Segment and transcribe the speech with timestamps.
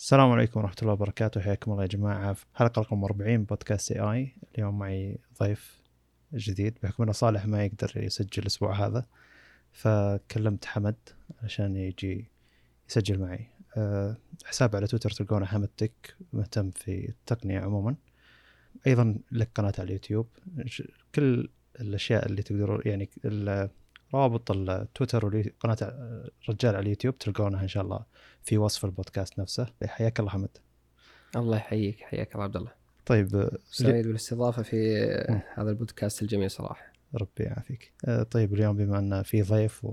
[0.00, 1.40] السلام عليكم ورحمة الله وبركاته.
[1.40, 5.80] حياكم الله يا جماعة في حلقة رقم 40 بودكاست اي اي اليوم معي ضيف
[6.34, 9.06] جديد بحكم إنه صالح ما يقدر يسجل الأسبوع هذا
[9.72, 10.96] فكلمت حمد
[11.42, 12.30] عشان يجي
[12.88, 13.46] يسجل معي.
[13.76, 17.96] أه حساب على تويتر تلقونه حمد تك مهتم في التقنية عموما.
[18.86, 20.26] أيضا لك قناة على اليوتيوب.
[21.14, 21.48] كل
[21.80, 23.08] الأشياء اللي تقدروا يعني
[24.14, 25.76] روابط التويتر وقناة
[26.42, 28.00] الرجال على اليوتيوب تلقونها إن شاء الله
[28.42, 29.66] في وصف البودكاست نفسه.
[29.86, 30.58] حياك الله حمد.
[31.36, 32.00] الله يحييك.
[32.00, 32.72] حياك الله عبد الله.
[33.06, 35.04] طيب سعيد بالاستضافة في
[35.54, 36.92] هذا البودكاست الجميل صراحة.
[37.14, 37.92] ربي يعافيك.
[38.04, 39.86] آه، طيب اليوم بما أن في ضيف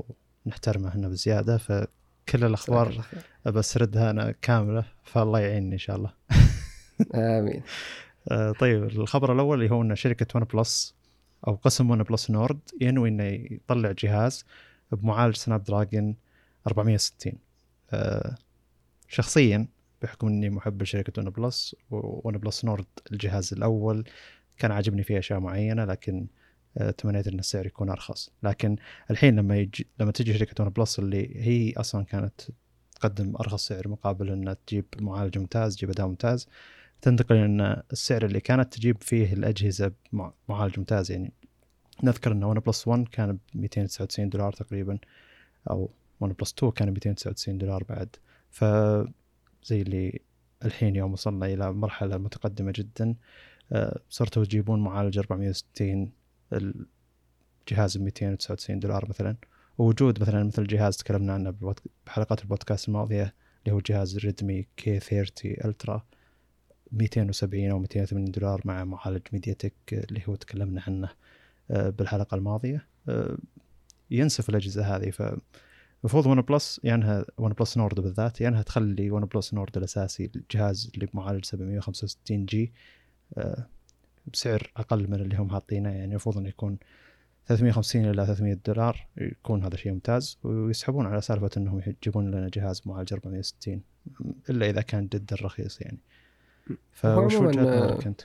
[0.46, 1.88] ونحترمه هنا بزيادة فكل
[2.44, 3.02] الأخبار
[3.46, 6.14] بسردها أنا كاملة فالله يعيني إن شاء الله.
[7.16, 7.64] آمين.
[8.32, 10.97] آه، طيب الخبر الأول اللي هو إن شركة OnePlus
[11.48, 14.46] أو قسم OnePlus Nord ينوي إنه يطلع جهاز
[14.92, 16.16] بمعالج Snapdragon
[16.68, 17.34] 460
[17.92, 18.36] أه
[19.08, 19.68] شخصيا
[20.02, 24.04] بحكم إني محب لشركه OnePlus OnePlus Nord الجهاز الأول
[24.58, 26.28] كان عاجبني فيه أشياء معينة لكن
[26.78, 28.30] أه تمنيت إن السعر يكون أرخص.
[28.44, 28.76] لكن
[29.12, 32.42] الحين لما يجي لما تجي شركة OnePlus اللي هي أصلا كانت
[32.96, 36.48] تقدم أرخص سعر مقابل إنها تجيب معالج ممتاز تجيب أداء ممتاز
[37.02, 39.92] تنتقل إن السعر اللي كانت تجيب فيه الأجهزة
[40.48, 41.34] بمعالج ممتاز يعني
[42.04, 45.00] نذكر إن OnePlus 1 كان ب 299 دولار تقريبا
[45.70, 48.16] أو OnePlus 2 كان ب 299 دولار بعد.
[48.50, 48.64] ف
[49.64, 50.22] زي اللي
[50.66, 53.16] الحين يوم وصلنا إلى مرحلة متقدمة جدا
[53.72, 56.12] آه، صرتوا تجيبون معالج 460
[56.54, 59.36] الجهاز ب 299 دولار مثلا.
[59.78, 61.54] ووجود مثلا مثل جهاز تكلمنا عنه
[62.06, 63.34] بحلقات البودكاست الماضية
[63.66, 66.06] اللي هو جهاز Redmi K30 Ultra
[66.92, 71.10] 270 أو 280 دولار مع معالج MediaTek اللي هو تكلمنا عنه.
[71.70, 72.88] بالحلقة الماضية.
[73.10, 73.38] آه،
[74.12, 75.10] ينسف الأجهزة هذه.
[75.10, 75.24] ف
[76.04, 82.74] المفروض OnePlus إنها OnePlus Nord بالذات إنها تخلي OnePlus Nord الأساسي الجهاز اللي بمعالج 765G
[83.38, 83.68] آه،
[84.34, 85.90] بسعر أقل من اللي هم حاطينه.
[85.90, 86.78] يعني المفروض إنه يكون
[87.46, 90.38] 350 إلى 300 دولار يكون هذا شيء ممتاز.
[90.44, 93.82] ويسحبون على سالفة إنهم يجيبون لنا جهاز معالج 460
[94.50, 96.00] إلا إذا كان جدا رخيص يعني.
[96.92, 98.22] فوش وجهة نظرك أنت؟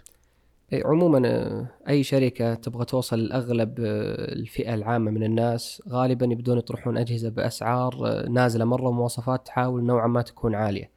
[0.75, 6.97] عموما آه، أي شركة تبغى توصل لأغلب آه، الفئة العامة من الناس غالبا يبدون يطرحون
[6.99, 10.91] أجهزة بأسعار آه، نازلة مرة ومواصفات تحاول نوعا ما تكون عالية.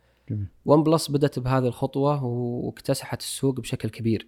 [0.66, 4.28] ون بلس بدأت بهذه الخطوة واكتسحت السوق بشكل كبير.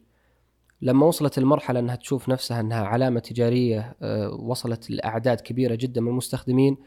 [0.81, 3.95] لما وصلت المرحلة إنها تشوف نفسها إنها علامة تجارية
[4.39, 6.77] وصلت لأعداد كبيرة جدا من المستخدمين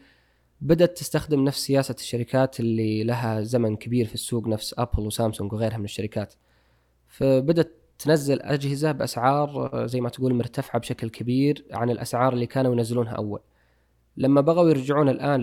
[0.61, 5.77] بدأت تستخدم نفس سياسة الشركات اللي لها زمن كبير في السوق نفس ابل وسامسونج وغيرها
[5.77, 6.33] من الشركات.
[7.07, 12.73] فبدت تنزل أجهزة بأسعار آه، زي ما تقول مرتفعة بشكل كبير عن الأسعار اللي كانوا
[12.73, 13.39] ينزلونها أول.
[14.17, 15.41] لما بغوا يرجعون الآن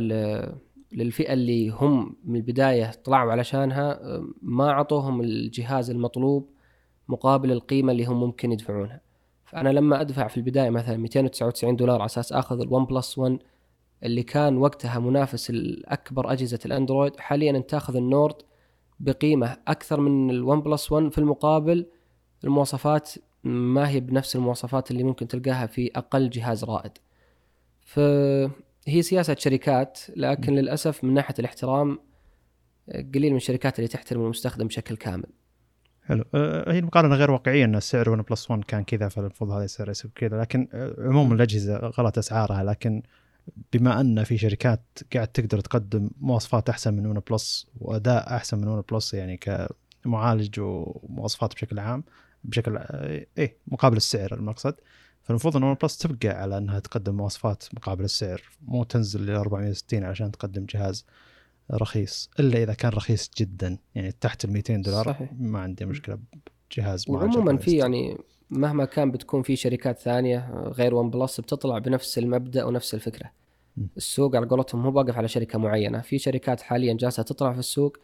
[0.92, 6.50] للفئة اللي هم من البداية طلعوا علشانها آه، ما أعطوهم الجهاز المطلوب
[7.08, 9.00] مقابل القيمة اللي هم ممكن يدفعونها.
[9.44, 13.38] فأنا لما أدفع في البداية مثلا 299 دولار على أساس آخذ ال OnePlus 1
[14.02, 18.36] اللي كان وقتها منافس الأكبر أجهزة الأندرويد حاليا أنت تأخذ ال Nord
[19.00, 21.86] بقيمة أكثر من ال OnePlus 1 في المقابل
[22.44, 23.10] المواصفات
[23.44, 26.93] ما هي بنفس المواصفات اللي ممكن تلقاها في أقل جهاز رائد.
[27.81, 31.99] فهي سياسة شركات لكن للأسف من ناحية الاحترام
[33.15, 35.26] قليل من الشركات اللي تحترم المستخدم بشكل كامل.
[36.09, 36.25] حلو.
[36.34, 40.10] أه هي المقارنة غير واقعية إن السعر OnePlus 1 كان كذا فالمفروض هذا يصير يصير
[40.15, 40.69] كذا لكن
[40.99, 43.03] عموما الأجهزة غلط أسعارها لكن
[43.72, 44.82] بما أن في شركات
[45.15, 49.41] قاعد تقدر تقدم مواصفات أحسن من OnePlus وأداء أحسن من OnePlus يعني
[50.05, 52.05] كمعالج ومواصفات بشكل عام
[52.48, 52.76] بشكل
[53.38, 54.75] إيه مقابل السعر المقصد
[55.22, 60.31] فالمفروض إن OnePlus تبقى على إنها تقدم مواصفات مقابل السعر مو تنزل ل 460 عشان
[60.31, 61.06] تقدم جهاز
[61.72, 65.32] رخيص إلا إذا كان رخيص جدا يعني تحت ال 200 دولار صحيح.
[65.38, 66.19] ما عندي مشكلة
[66.70, 68.19] بجهاز وعموما في يعني
[68.50, 73.31] مهما كان بتكون في شركات ثانية غير OnePlus بتطلع بنفس المبدأ ونفس الفكرة
[73.76, 73.87] م.
[73.97, 77.97] السوق على قولتهم مو واقف على شركة معينة في شركات حاليا جالسة تطلع في السوق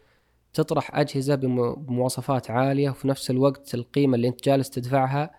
[0.55, 5.31] تطرح أجهزة بمواصفات عالية وفي نفس الوقت القيمة اللي أنت جالس تدفعها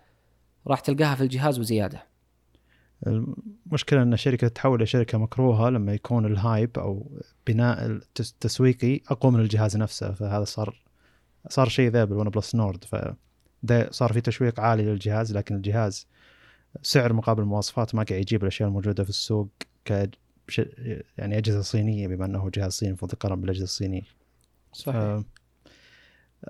[0.67, 2.03] راح تلقاها في الجهاز وزيادة
[3.07, 7.11] المشكلة أن شركة تتحول لشركة مكروهة لما يكون ال hype أو
[7.47, 7.85] بناء
[8.19, 10.81] التسويقي أقوى من الجهاز نفسه فهذا صار
[11.49, 12.83] صار شيء ذا بال OnePlus Nord.
[12.83, 12.95] ف
[13.89, 16.07] صار في تشويق عالي للجهاز لكن الجهاز
[16.81, 19.49] سعر مقابل المواصفات ما قاعد يجيب الأشياء الموجودة في السوق
[19.85, 20.09] ك
[21.17, 24.01] يعني أجهزة صينية بما إنه جهاز صيني المفروض يقارن بالأجهزة الصينية.
[24.77, 24.95] صحيح.
[24.95, 25.23] آه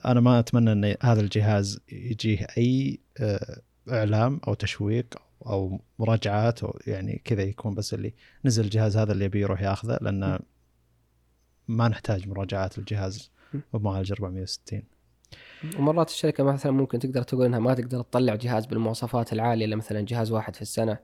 [0.05, 5.15] أنا ما أتمنى إن هذا الجهاز يجيه أي آه إعلام أو تشويق
[5.45, 8.13] أو مراجعات أو يعني كذا يكون بس اللي
[8.45, 10.39] نزل الجهاز هذا اللي يبي يروح ياخذه لأن
[11.67, 13.31] ما نحتاج مراجعات الجهاز
[13.73, 14.83] وبمعالج 460
[15.79, 20.01] ومرات الشركة مثلا ممكن تقدر تقول إنها ما تقدر تطلع جهاز بالمواصفات العالية إلا مثلا
[20.01, 20.97] جهاز واحد في السنة.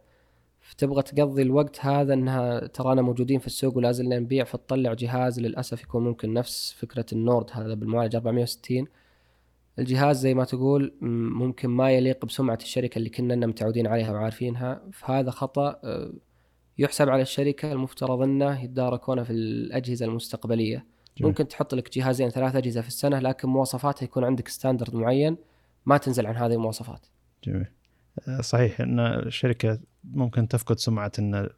[0.63, 5.83] فتبغى تقضي الوقت هذا إنها ترانا موجودين في السوق ولا زلنا نبيع فتطلع جهاز للأسف
[5.83, 8.87] يكون ممكن نفس فكرة النورد هذا بالمعالج 460
[9.79, 14.81] الجهاز زي ما تقول ممكن ما يليق بسمعة الشركة اللي كنا متعودين عليها وعارفينها.
[14.91, 15.81] فهذا خطأ
[16.77, 20.85] يحسب على الشركة المفترض إنه يتداركونه في الأجهزة المستقبلية.
[21.17, 21.29] جميل.
[21.29, 25.37] ممكن تحط لك جهازين ثلاث أجهزة في السنة لكن مواصفاتها يكون عندك ستاندرد معين.
[25.85, 27.05] ما تنزل عن هذه المواصفات.
[27.43, 27.65] جميل.
[28.41, 31.49] صحيح إن الشركة ممكن تفقد سمعة إن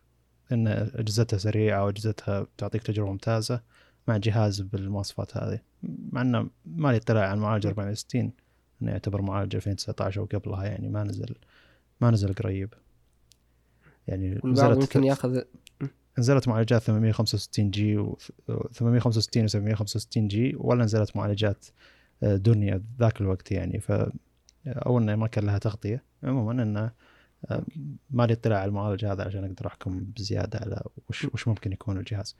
[0.51, 3.61] إن أجهزتها سريعة أو أجهزتها تعطيك تجربة ممتازة
[4.07, 5.59] مع جهاز بالمواصفات هذه.
[5.83, 8.31] مع إنه ما لي اطلاع عن معالج 460
[8.81, 11.35] انه يعتبر معالج 2019 أو قبلها يعني ما نزل
[12.01, 12.73] ما نزل قريب.
[14.07, 15.41] يعني نزلت ممكن ياخذ
[16.19, 18.17] نزلت معالجات 865G و
[18.73, 21.65] 865 و 765G ولا نزلت معالجات
[22.23, 23.79] آه، دنيا ذاك الوقت يعني.
[23.79, 23.91] ف
[24.67, 26.03] أو إنه ما كان لها تغطية.
[26.23, 26.93] عموما إنه آه،
[28.09, 31.97] ما لي اطلاع على المعالج هذا عشان أقدر أحكم بزيادة على وش وش ممكن يكون
[31.97, 32.35] الجهاز.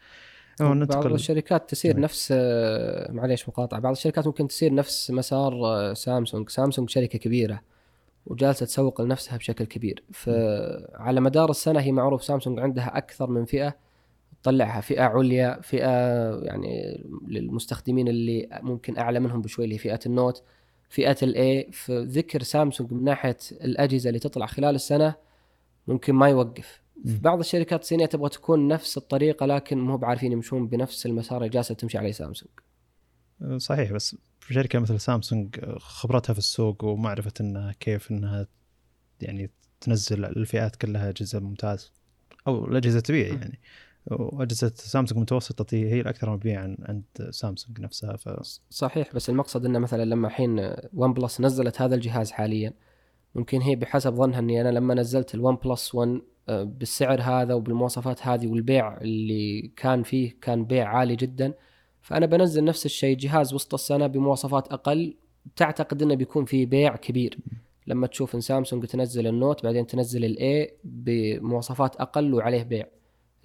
[0.59, 2.03] بعض الشركات تسير جميل.
[2.03, 7.61] نفس آه، معليش مقاطعه بعض الشركات ممكن تسير نفس مسار سامسونج سامسونج شركة كبيرة
[8.25, 13.75] وجالسة تسوق لنفسها بشكل كبير فعلى مدار السنة هي معروف سامسونج عندها أكثر من فئة
[14.43, 15.89] تطلعها فئة عليا فئة
[16.43, 20.44] يعني للمستخدمين اللي ممكن أعلى منهم بشوي اللي فئة ال Note
[20.89, 25.15] فئة ال A فذكر سامسونج من ناحية الأجهزة اللي تطلع خلال السنة
[25.87, 26.81] ممكن ما يوقف.
[27.05, 31.49] في بعض الشركات الصينية تبغى تكون نفس الطريقة لكن مو بعارفين يمشون بنفس المسار اللي
[31.49, 32.51] جالسة تمشي عليه سامسونج.
[33.57, 38.47] صحيح بس في شركة مثل سامسونج خبرتها في السوق ومعرفه إنها كيف إنها
[39.21, 41.91] يعني تنزل الفئات كلها اجهزه ممتاز
[42.47, 43.59] أو الأجهزة تبيع يعني.
[44.11, 48.29] وأجهزة سامسونج متوسطه هي الأكثر مبيعا عند سامسونج نفسها ف
[48.69, 52.73] صحيح بس المقصد إنه مثلا لما الحين OnePlus نزلت هذا الجهاز حاليا
[53.35, 58.47] ممكن هي بحسب ظنها إني أنا لما نزلت ال OnePlus 1 بالسعر هذا وبالمواصفات هذه
[58.47, 61.53] والبيع اللي كان فيه كان بيع عالي جدا
[62.01, 65.15] فأنا بنزل نفس الشيء جهاز وسط السنة بمواصفات أقل
[65.55, 67.37] تعتقد إنه بيكون في بيع كبير.
[67.87, 72.85] لما تشوف إن سامسونج تنزل ال Note بعدين تنزل ال A بمواصفات أقل وعليه بيع.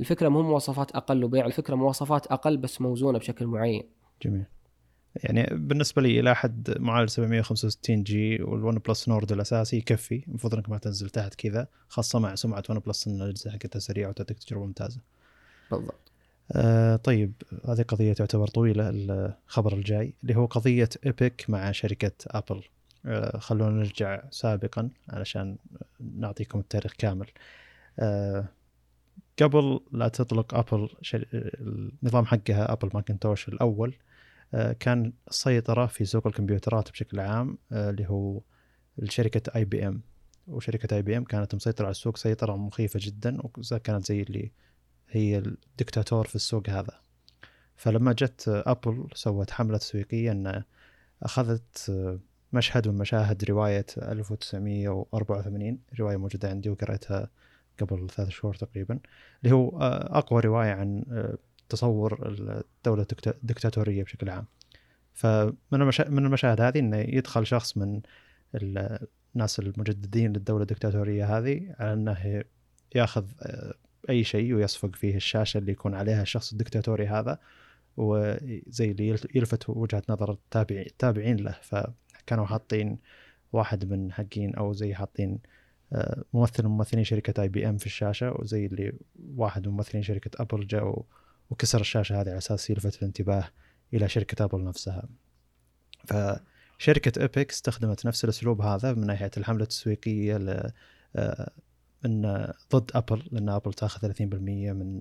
[0.00, 3.82] الفكرة مو مواصفات أقل وبيع الفكرة مواصفات أقل بس موزونة بشكل معين.
[4.22, 4.44] جميل.
[5.16, 10.70] يعني بالنسبة لي إلى حد معالج 765 G وال OnePlus Nord الأساسي يكفي المفروض إنك
[10.70, 15.00] ما تنزل تحت كذا خاصة مع سمعة OnePlus إن الأجهزة حقتها سريعة وتعطيك تجربه ممتازة.
[15.70, 16.12] بالضبط.
[16.52, 17.32] آه طيب
[17.68, 22.62] هذه قضية تعتبر طويلة الخبر الجاي اللي هو قضية Epic مع شركة أبل.
[23.06, 25.56] آه خلونا نرجع سابقا علشان
[26.16, 27.26] نعطيكم التاريخ كامل.
[27.98, 28.48] آه
[29.42, 30.88] قبل لا تطلق ابل
[31.34, 33.94] النظام حقها Apple Macintosh الأول
[34.54, 38.40] آه كان السيطرة في سوق الكمبيوترات بشكل عام آه اللي هو
[39.04, 40.02] شركة IBM
[40.48, 44.52] وشركة IBM كانت مسيطرة على السوق سيطرة مخيفة جدا وكانت زي اللي
[45.10, 47.00] هي الدكتاتور في السوق هذا.
[47.76, 50.62] فلما جت ابل سوت حملة تسويقية إن
[51.22, 51.92] أخذت
[52.52, 57.30] مشهد من مشاهد رواية 1984 رواية موجودة عندي وقريتها
[57.80, 58.98] قبل ثلاث شهور تقريبا
[59.44, 59.78] اللي هو
[60.10, 61.04] أقوى رواية عن
[61.68, 64.46] تصور الدولة الدكتاتورية بشكل عام.
[65.12, 65.54] فمن
[66.08, 68.00] من المشاهد هذه إنه يدخل شخص من
[68.54, 72.44] الناس المجددين للدولة الدكتاتورية هذه على إنه
[72.94, 73.24] ياخذ
[74.10, 77.38] أي شيء ويصفق فيه الشاشة اللي يكون عليها الشخص الدكتاتوري هذا
[77.96, 81.54] وزي اللي يلفت وجهة نظر التابعين له.
[81.62, 82.98] فكانوا حاطين
[83.52, 85.38] واحد من حقين أو زي حاطين آه،
[86.32, 88.92] ممثل من ممثلين شركة IBM في الشاشة وزي اللي
[89.36, 91.04] واحد من ممثلين شركة ابل جاء
[91.50, 93.48] وكسر الشاشة هذه على أساس يلفت الانتباه
[93.94, 95.08] إلى شركة ابل نفسها.
[96.06, 100.36] فشركة Epic استخدمت نفس الأسلوب هذا من ناحية الحملة التسويقية
[101.16, 101.50] آه،
[102.04, 105.00] ان ضد ابل لأن ابل تاخذ 30% من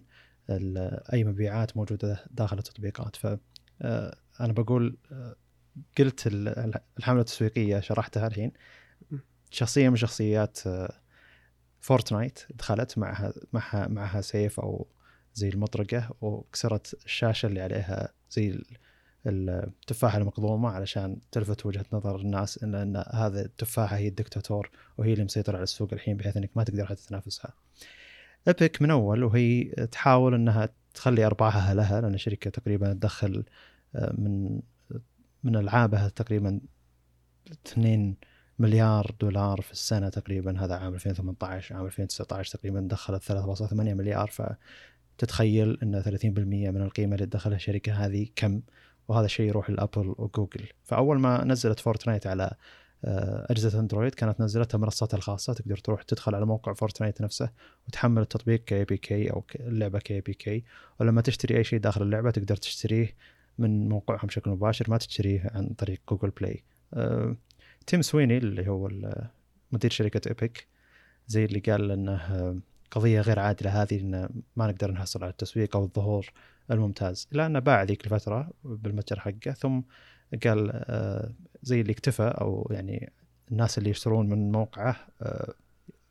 [1.14, 3.16] أي مبيعات موجودة داخل التطبيقات.
[3.16, 3.38] ف
[3.82, 5.36] آه، أنا بقول آه،
[5.98, 6.28] قلت
[6.98, 8.52] الحملة التسويقية شرحتها الحين.
[9.52, 10.60] شخصية من شخصيات
[11.80, 14.88] Fortnite آه، دخلت معها معها معها سيف أو
[15.34, 18.64] زي المطرقة وكسرت الشاشة اللي عليها زي
[19.28, 25.24] التفاحة المقضومة علشان تلفت وجهة نظر الناس إن إن هذا التفاحة هي الدكتاتور وهي اللي
[25.24, 27.54] مسيطرة على السوق الحين بحيث إنك ما تقدر حتى تنافسها.
[28.48, 33.44] ايبك من أول وهي تحاول إنها تخلي أرباحها لها لأن الشركة تقريبا تدخل
[33.96, 34.62] آه، من
[35.44, 36.60] من ألعابها تقريبا
[37.68, 38.16] 2
[38.60, 44.32] مليار دولار في السنة تقريبا هذا عام 2018 عام 2019 تقريبا دخلت 3.8 مليار.
[45.18, 48.62] فتتخيل إن 30% من القيمة اللي دخلها الشركة هذه كم؟
[49.08, 50.68] وهذا الشيء يروح لأبل وجوجل.
[50.84, 52.52] فأول ما نزلت فورتنايت على
[53.06, 55.54] آه، أجهزة أندرويد كانت نزلتها منصاتها الخاصة.
[55.54, 57.50] تقدر تروح تدخل على موقع Fortnite نفسه
[57.88, 60.64] وتحمل التطبيق ك APK أو اللعبة ك APK
[61.00, 63.16] ولما تشتري أي شيء داخل اللعبة تقدر تشتريه
[63.58, 66.64] من موقعهم بشكل مباشر ما تشتريه عن طريق Google Play.
[66.94, 67.36] أه
[67.90, 68.90] تيم سويني اللي هو
[69.72, 70.68] مدير شركة Epic
[71.28, 75.84] زي اللي قال إنه قضية غير عادلة هذه إن ما نقدر نحصل على التسويق أو
[75.84, 76.32] الظهور
[76.72, 77.28] الممتاز.
[77.34, 79.82] الا انه باع ذيك الفترة بالمتجر حقه ثم
[80.46, 83.12] قال آه، زي اللي اكتفى أو يعني
[83.52, 85.54] الناس اللي يشترون من موقعه آه،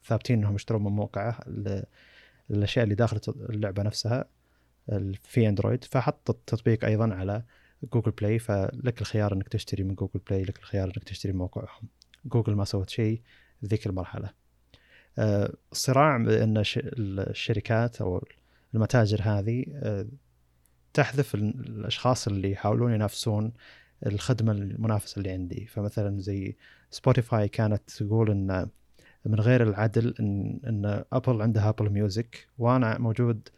[0.05, 1.41] ثابتين إنهم يشترون من موقعه
[2.51, 4.25] الاشياء اللي داخل اللعبة نفسها
[5.23, 7.43] في أندرويد فحط التطبيق أيضا على
[7.93, 11.89] Google Play فلك الخيار إنك تشتري من Google Play لك الخيار إنك تشتري من موقعهم.
[12.25, 13.21] جوجل ما سوت شيء
[13.65, 14.31] ذيك المرحلة.
[15.19, 16.63] آه، الصراع بأن
[16.99, 18.25] الشركات أو
[18.75, 19.65] المتاجر هذه
[20.95, 23.53] تحذف الأشخاص اللي يحاولون ينافسون
[24.07, 25.67] الخدمة المنافسة اللي عندي.
[25.67, 26.57] فمثلا زي
[26.91, 28.69] Spotify كانت تقول إن
[29.25, 33.49] من غير العدل ان إن ابل عندها Apple Music وأنا موجود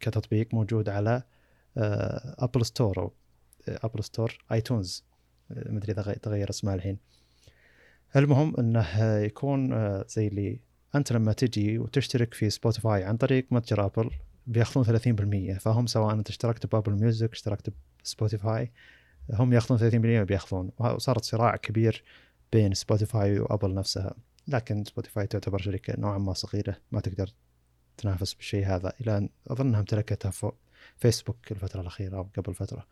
[0.00, 1.22] كتطبيق موجود على
[2.38, 3.12] Apple Store أو
[3.68, 5.04] Apple Store iTunes
[5.50, 6.98] ما أدري إذا تغير اسمها الحين.
[8.16, 10.60] المهم إنه يكون آه، زي اللي
[10.94, 14.10] أنت لما تجي وتشترك في Spotify عن طريق متجر ابل
[14.46, 17.72] بيأخذون 30% فهم سواء أنت اشتركت ب Apple Music اشتركت
[18.04, 18.72] ب Spotify
[19.32, 19.78] هم يأخذون
[20.22, 20.70] 30% بيأخذون.
[20.78, 22.04] وصارت صراع كبير
[22.52, 24.14] بين Spotify وابل نفسها.
[24.48, 27.32] لكن Spotify تعتبر شركة نوعا ما صغيرة ما تقدر
[27.96, 30.32] تنافس بالشيء هذا إلى أن أظنها امتلكتها
[30.96, 32.86] فيسبوك الفترة الأخيرة أو قبل فترة.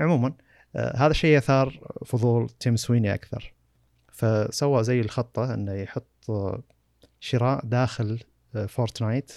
[0.00, 0.34] عموما
[0.76, 3.54] آه هذا الشيء اثار فضول تيم سويني أكثر.
[4.12, 6.30] فسوى زي الخطة إنه يحط
[7.20, 8.20] شراء داخل
[8.68, 9.32] Fortnite.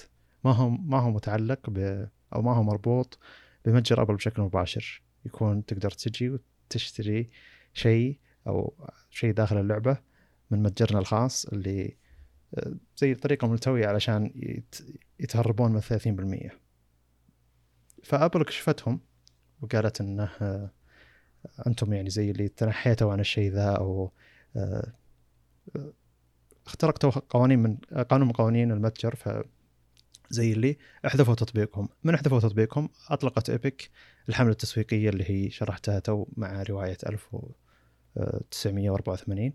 [0.45, 3.19] ما هو ما هو متعلق ب أو ما هو مربوط
[3.65, 5.01] بمتجر أبل بشكل مباشر.
[5.25, 7.29] يكون تقدر تجي وتشتري
[7.73, 8.73] شيء أو
[9.09, 9.97] شيء داخل اللعبة
[10.51, 11.97] من متجرنا الخاص اللي
[12.55, 14.31] آه، زي طريقة ملتوية علشان
[15.19, 16.51] يتهربون من 30%
[18.03, 18.99] فأبل كشفتهم
[19.61, 20.71] وقالت إنه آه،
[21.67, 24.11] أنتم يعني زي اللي تنحيتوا عن الشيء ذا أو
[24.55, 24.91] آه،
[26.67, 27.77] اخترقتوا قوانين من
[28.09, 29.29] قانون من قوانين المتجر ف
[30.29, 31.89] زي اللي أحذفوا تطبيقهم.
[32.03, 33.89] من أحذفوا تطبيقهم؟ أطلقت Epic
[34.29, 39.53] الحملة التسويقية اللي هي شرحتها تو مع رواية 1984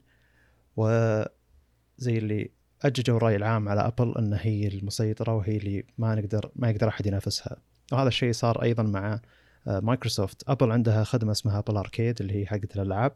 [0.77, 2.51] وزي اللي
[2.83, 7.07] أججوا الرأي العام على أبل إن هي المسيطرة وهي اللي ما نقدر ما يقدر أحد
[7.07, 7.57] ينافسها.
[7.93, 9.21] وهذا الشيء صار أيضا مع آه،
[9.66, 10.50] مايكروسوفت.
[10.50, 13.12] أبل عندها خدمة اسمها Apple Arcade اللي هي حقت الألعاب.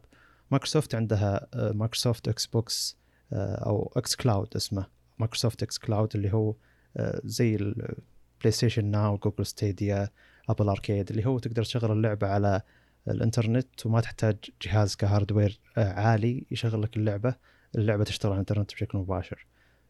[0.51, 2.97] مايكروسوفت عندها آه، Microsoft Xbox
[3.33, 4.85] أو xCloud اسمه.
[5.19, 6.55] Microsoft xCloud اللي هو
[6.97, 10.09] آه، زي ال PlayStation Now Google Stadia
[10.49, 12.61] Apple Arcade اللي هو تقدر تشغل اللعبة على
[13.07, 17.35] الإنترنت وما تحتاج جهاز ك hardware آه، عالي يشغل لك اللعبة.
[17.75, 19.45] اللعبة تشتغل على الإنترنت بشكل مباشر.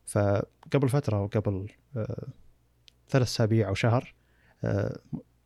[0.06, 2.28] فقبل فترة وقبل آه،
[3.10, 4.14] ثلاث أسابيع أو شهر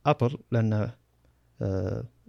[0.06, 0.90] أبل لأن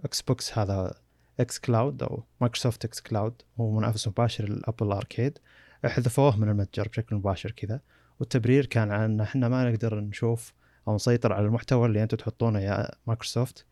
[0.06, 0.96] Xbox هذا
[1.40, 5.38] xCloud أو Microsoft xCloud هو منافس مباشر لل Apple Arcade
[5.86, 7.82] حذفوه من المتجر بشكل مباشر كذا.
[8.20, 10.54] والتبرير كان عن ان إحنا ما نقدر نشوف
[10.88, 13.66] أو نسيطر على المحتوى اللي أنتم تحطونه يا مايكروسوفت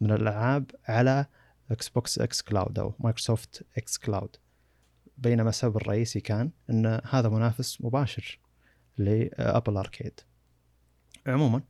[0.00, 1.26] من الألعاب على
[1.70, 4.36] Xbox xCloud أو Microsoft xCloud
[5.18, 8.38] بينما السبب الرئيسي كان إن هذا منافس مباشر
[8.98, 10.20] ل Apple Arcade
[11.26, 11.62] عموما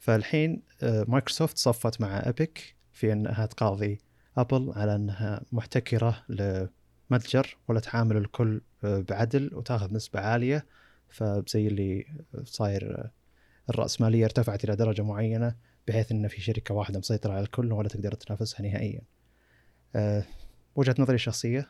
[0.00, 4.00] فالحين آه، مايكروسوفت صفت مع Epic في أنها تقاضي
[4.36, 10.66] ابل على أنها محتكرة لمتجر ولا تعامل الكل آه، بعدل وتاخذ نسبة عالية.
[11.08, 12.06] فزي اللي
[12.44, 13.10] صاير
[13.70, 15.54] الرأسمالية ارتفعت إلى درجة معينة
[15.88, 19.00] بحيث أن في شركة واحدة مسيطرة على الكل ولا تقدر تنافسها نهائيا.
[20.76, 21.68] وجهة نظري الشخصية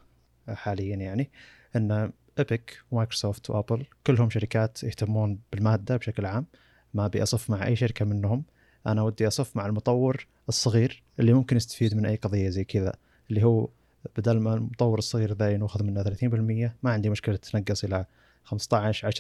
[0.48, 1.30] حاليا يعني
[1.76, 6.46] أن Epic ومايكروسوفت وأبل كلهم شركات يهتمون بالمادة بشكل عام.
[6.94, 8.44] ما أبي أصف مع أي شركة منهم.
[8.86, 12.92] أنا ودي أصف مع المطور الصغير اللي ممكن يستفيد من أي قضية زي كذا
[13.30, 13.68] اللي هو
[14.16, 18.06] بدل ما المطور الصغير ذا ينوخذ منه 30% ما عندي مشكلة تنقص إلى
[18.44, 19.10] 15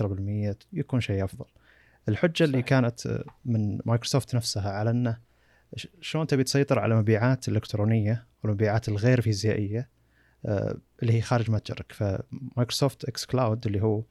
[0.52, 1.44] 10% يكون شيء أفضل.
[2.08, 5.18] الحجة اللي كانت من مايكروسوفت نفسها على إنه
[6.00, 9.88] شلون تبي تسيطر على مبيعات الإلكترونية والمبيعات الغير فيزيائية؟
[10.46, 11.92] آه، اللي هي خارج متجرك.
[11.92, 14.02] فمايكروسوفت xCloud اللي هو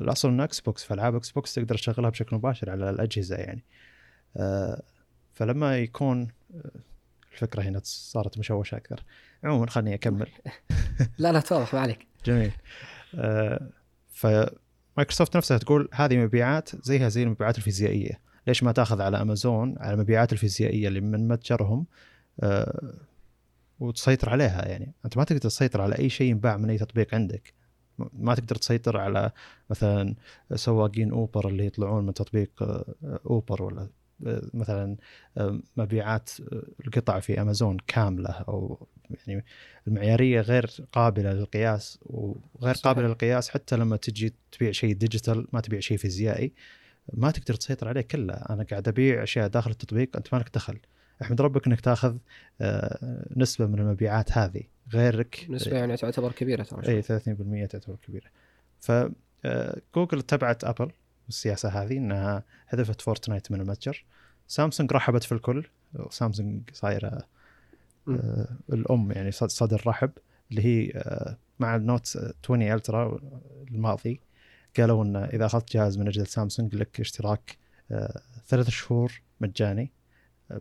[0.00, 3.64] الاصل إنه Xbox فألعاب Xbox تقدر تشغلها بشكل مباشر على الأجهزة يعني.
[4.36, 4.82] آه،
[5.34, 6.70] فلما يكون آه،
[7.32, 9.04] الفكرة هنا صارت مشوشة أكثر.
[9.44, 10.28] عموما خليني أكمل.
[11.18, 12.06] لا لا توضح ما عليك.
[12.24, 12.52] جميل.
[14.12, 18.20] فمايكروسوفت نفسها تقول هذه مبيعات زيها زي المبيعات الفيزيائية.
[18.46, 21.86] ليش ما تأخذ على أمازون على المبيعات الفيزيائية اللي من متجرهم؟
[22.40, 22.94] آه
[23.80, 24.92] وتسيطر عليها يعني.
[25.04, 27.54] أنت ما تقدر تسيطر على أي شيء ينباع من أي تطبيق عندك.
[27.98, 29.30] ما تقدر تسيطر على
[29.70, 30.14] مثلا
[30.54, 32.94] سواقين أوبر اللي يطلعون من تطبيق آه،
[33.26, 33.88] أوبر ولا
[34.26, 34.96] آه، مثلا
[35.38, 36.30] آه، مبيعات
[36.86, 38.86] القطع في أمازون كاملة أو
[39.26, 39.44] يعني
[39.86, 42.84] المعيارية غير قابلة للقياس وغير صحيح.
[42.84, 43.48] قابلة للقياس.
[43.48, 46.52] حتى لما تجي تبيع شيء ديجيتال ما تبيع شيء فيزيائي
[47.12, 48.34] ما تقدر تسيطر عليه كله.
[48.34, 50.78] أنا قاعد أبيع أشياء داخل التطبيق أنت ما لك دخل.
[51.22, 52.16] أحمد ربك إنك تاخذ
[53.36, 54.62] نسبة من المبيعات هذه.
[54.92, 55.46] غيرك.
[55.48, 58.26] نسبة يعني تعتبر كبيرة ترى اي 30% تعتبر كبيرة.
[58.80, 58.92] ف
[59.96, 60.92] جوجل اتبعت أبل
[61.28, 64.04] السياسة هذه إنها حذفت Fortnite من المتجر.
[64.48, 65.66] سامسونج رحبت في الكل.
[66.10, 67.22] سامسونج صايرة
[68.08, 70.10] آه الأم يعني صدر رحب
[70.50, 73.20] اللي هي آه مع ال Note 20 Ultra
[73.70, 74.20] الماضي
[74.76, 77.58] قالوا إن إذا أخذت جهاز من أجهزة سامسونج لك اشتراك
[77.90, 79.92] آه ثلاث شهور مجاني.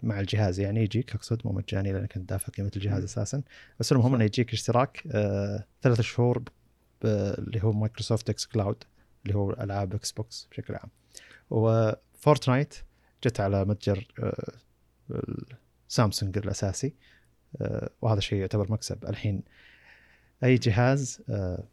[0.03, 0.59] مع الجهاز.
[0.59, 3.41] يعني يجيك أقصد مو مجاني لأنك أنت دافع قيمة الجهاز أساسا.
[3.79, 6.43] بس المهم إنه يجيك اشتراك آه ثلاث شهور
[7.03, 8.83] اللي هو مايكروسوفت xCloud
[9.25, 10.89] اللي هو ألعاب Xbox بشكل عام.
[11.49, 12.75] و Fortnite
[13.23, 14.53] جت على متجر آه
[15.87, 16.93] سامسونج الأساسي.
[17.61, 19.05] آه وهذا الشيء يعتبر مكسب.
[19.05, 19.41] الحين
[20.43, 21.63] أي جهاز آه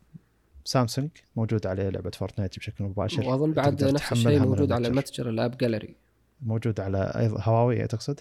[0.64, 3.28] سامسونج موجود عليه لعبة Fortnite بشكل مباشر.
[3.28, 5.97] وأظن بعد نفس الشيء موجود على متجر ال App Gallery
[6.43, 8.21] موجود على هواوي تقصد؟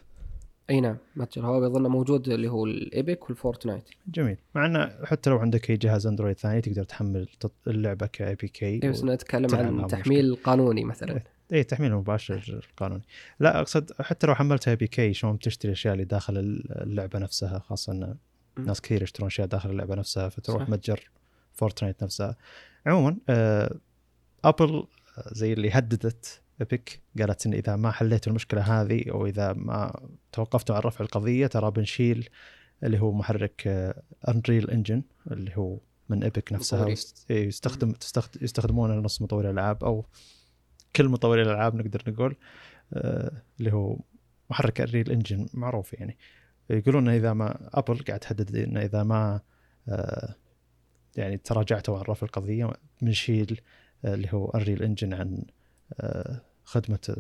[0.70, 4.92] أي نعم متجر هواوي أظن موجود اللي هو ال Epic وال Fortnite جميل مع إنه
[5.04, 7.28] حتى لو عندك أي جهاز اندرويد ثاني تقدر تحمل
[7.68, 10.36] اللعبة ك APK بس نتكلم عن تحميل.
[10.36, 13.04] قانوني مثلا اي إيه، تحميل مباشر قانوني
[13.40, 16.38] لا أقصد حتى لو حملتها APK شلون بتشتري الاشياء اللي داخل
[16.70, 18.16] اللعبة نفسها خاصة إن
[18.66, 20.70] ناس كثير يشترون أشياء داخل اللعبة نفسها فتروح صح.
[20.70, 21.10] متجر
[21.54, 22.36] Fortnite نفسها
[22.86, 23.76] عموما آه
[24.44, 24.88] ابل
[25.32, 30.76] زي اللي هددت Epic قالت إن إذا ما حليتوا المشكلة هذه أو إذا ما توقفتوا
[30.76, 32.30] عن رفع القضية ترى بنشيل
[32.84, 33.68] اللي هو محرك
[34.28, 35.78] Unreal آه، Engine اللي هو
[36.10, 36.88] من Epic نفسها
[37.30, 37.94] إيه، يستخدم
[38.42, 40.06] يستخدمونه لنص مطوري الألعاب أو
[40.96, 42.36] كل مطوري الألعاب نقدر نقول
[42.94, 43.98] آه، اللي هو
[44.50, 46.18] محرك Unreal Engine معروف يعني.
[46.70, 49.40] يقولون إذا ما ابل قاعد تهدد إن إذا ما
[49.90, 50.36] آه،
[51.16, 53.62] يعني تراجعتوا عن رفع القضية بنشيل
[54.06, 55.46] اللي هو Unreal Engine عن
[56.72, 57.16] خدمة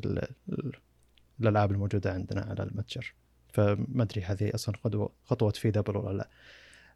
[1.39, 3.13] الألعاب الموجودة عندنا على المتجر.
[3.53, 6.29] فما أدري هذه أصلا خطوه خطوة تفيد أبل ولا لا.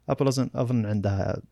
[0.08, 1.42] أبل اظن أظن عندها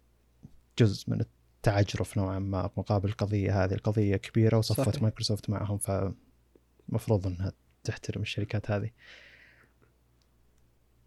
[0.79, 3.75] جزء من التعجرف نوعا ما مقابل القضية هذه.
[3.75, 5.03] القضية كبيرة وصفت صحيح.
[5.03, 7.53] مايكروسوفت معهم فمفروض إنها
[7.85, 8.91] تحترم الشركات هذه.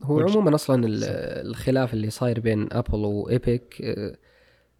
[0.03, 0.83] هو عموما أصلا
[1.41, 4.17] الخلاف اللي صاير بين أبل وإيبك آه،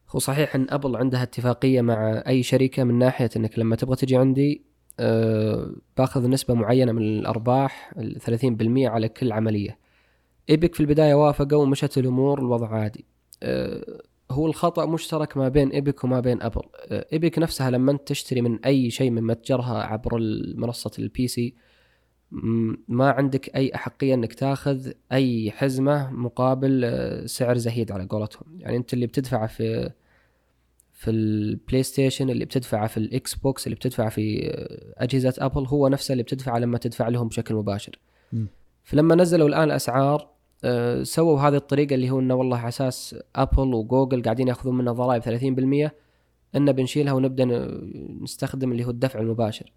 [0.09, 4.17] هو صحيح إن أبل عندها اتفاقية مع أي شركة من ناحية إنك لما تبغى تجي
[4.17, 4.66] عندي
[5.97, 9.77] باخذ نسبة معينة من الأرباح 30% على كل عملية.
[10.49, 13.05] إيبك في البداية وافقوا ومشت الأمور الوضع عادي.
[13.43, 16.61] أه هو الخطأ مشترك ما بين إيبك وما بين أبل.
[16.87, 20.19] أه إيبك نفسها لما أنت تشتري من أي شيء من متجرها عبر
[20.55, 21.53] منصة ال PC
[22.87, 28.59] ما عندك أي أحقية أنك تاخذ أي حزمة مقابل آه، سعر زهيد على قولتهم.
[28.59, 29.91] يعني أنت اللي بتدفعه في
[30.97, 34.49] في ال PlayStation اللي بتدفعه في ال Xbox اللي بتدفعه في
[34.97, 37.99] أجهزة ابل هو نفسه اللي بتدفعه لما تدفع لهم بشكل مباشر.
[38.33, 38.45] م.
[38.83, 40.29] فلما نزلوا الآن الاسعار
[40.63, 44.91] أه سووا هذه الطريقة اللي هو إنه والله على أساس ابل وجوجل قاعدين يأخذون منا
[44.91, 45.21] ضرائب
[45.87, 45.91] 30%
[46.55, 47.45] ان بنشيلها ونبدأ
[48.21, 49.71] نستخدم اللي هو الدفع المباشر.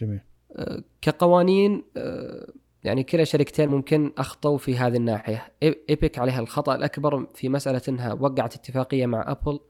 [0.00, 0.20] جميل.
[0.56, 2.52] أه كقوانين أه
[2.84, 8.12] يعني كلا شركتين ممكن أخطوا في هذه الناحية، إيبك عليها الخطأ الأكبر في مسألة إنها
[8.12, 9.60] وقعت اتفاقية مع ابل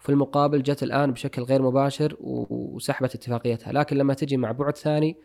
[0.00, 3.72] في المقابل جت الآن بشكل غير مباشر وسحبت اتفاقيتها.
[3.72, 5.16] لكن لما تجي مع بعد ثاني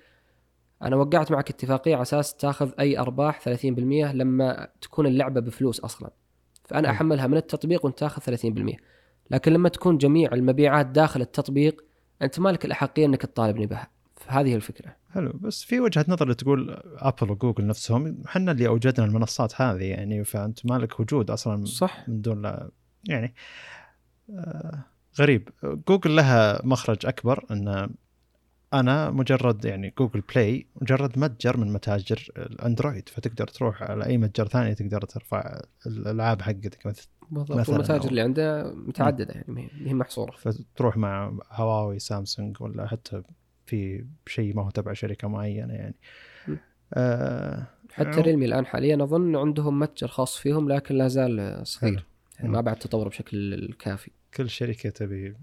[0.82, 3.66] أنا وقعت معك اتفاقية على أساس تاخذ أي أرباح 30%
[4.14, 6.12] لما تكون اللعبة بفلوس أصلا.
[6.64, 8.78] فأنا أحملها من التطبيق وأنت تاخذ 30%
[9.32, 11.86] لكن لما تكون جميع المبيعات داخل التطبيق
[12.22, 13.88] أنت مالك الأحقية إنك تطالبني بها.
[14.16, 14.96] فهذه الفكرة.
[15.14, 15.34] حلو.
[15.42, 20.66] بس في وجهة نظر تقول ابل وجوجل نفسهم إحنا اللي أوجدنا المنصات هذه يعني فأنت
[20.66, 22.10] مالك وجود أصلا صح.
[22.10, 22.70] من دون لا.
[23.08, 23.34] يعني
[25.20, 25.50] غريب.
[25.64, 27.90] جوجل لها مخرج أكبر إن
[28.74, 34.48] أنا مجرد يعني Google Play مجرد متجر من متاجر الأندرويد فتقدر تروح على أي متجر
[34.48, 40.32] ثاني تقدر ترفع الألعاب حقتك مثل بالضبط المتاجر اللي عنده متعددة يعني هي محصورة.
[40.32, 43.24] فتروح مع هواوي سامسونج ولا حتى
[43.66, 45.96] في شيء ما هو تبع شركة معينة يعني.
[46.94, 52.06] آه حتى ريلمي الآن حاليا أظن عندهم متجر خاص فيهم لكن لا زال صغير.
[52.40, 55.36] يعني ما بعد تطور بشكل كافي كل شركة تبي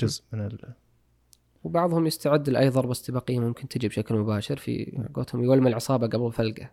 [0.00, 0.74] جزء من ال...
[1.64, 6.70] وبعضهم يستعد لاي ضربه استباقيه ممكن تجي بشكل مباشر في قولتهم يولم العصابة قبل فلقه.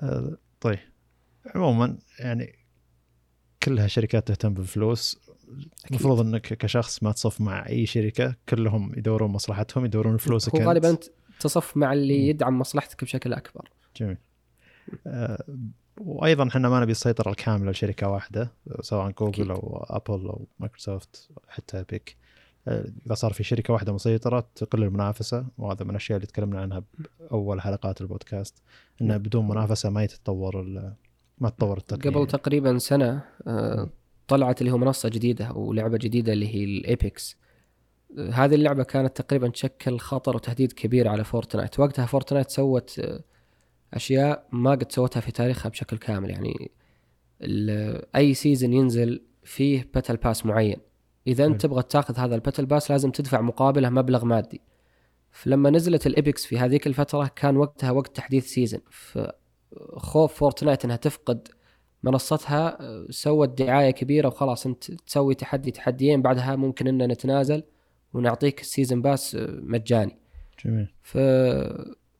[0.00, 0.78] آه طيب.
[1.54, 2.58] عموما يعني
[3.62, 5.20] كلها شركات تهتم بالفلوس
[5.90, 10.90] المفروض إنك كشخص ما تصف مع أي شركة كلهم يدورون مصلحتهم يدورون فلوسك هو غالبا
[10.90, 11.04] انت
[11.40, 13.70] تصف مع اللي يدعم مصلحتك بشكل أكبر.
[13.96, 14.16] جميل.
[15.06, 15.44] آه
[16.00, 21.84] وأيضا إحنا ما نبي السيطره الكامله لشركه واحدة سواء جوجل أو ابل أو مايكروسوفت حتى
[21.88, 22.16] Epic
[22.68, 26.82] آه، إذا صار في شركة واحدة مسيطرة تقل المنافسة وهذا من الأشياء اللي تكلمنا عنها
[27.20, 28.62] بأول حلقات البودكاست
[29.02, 30.82] إنه بدون منافسة ما يتطور
[31.38, 33.90] ما تطور التقنيه قبل تقريبا سنة آه،
[34.28, 37.36] طلعت اللي هو منصة جديدة أو لعبة جديدة اللي هي ال Apex
[38.18, 43.20] هذه اللعبة كانت تقريبا تشكل خطر وتهديد كبير على Fortnite وقتها Fortnite سوت آه،
[43.94, 46.30] أشياء ما قد سوتها في تاريخها بشكل كامل.
[46.30, 46.70] يعني
[48.16, 50.76] أي season ينزل فيه battle pass معين.
[51.26, 54.60] إذا أنت تبغى تاخذ هذا ال battle pass لازم تدفع مقابله مبلغ مادي.
[55.30, 60.96] فلما نزلت ال Apex في هذيك الفترة كان وقتها وقت تحديث season فخوف فورتنايت إنها
[60.96, 61.48] تفقد
[62.02, 62.78] منصتها
[63.10, 67.62] سوت دعاية كبيرة وخلاص أنت تسوي تحدي تحديين بعدها ممكن ان نتنازل
[68.12, 70.18] ونعطيك ال season pass مجاني.
[70.64, 70.88] جميل.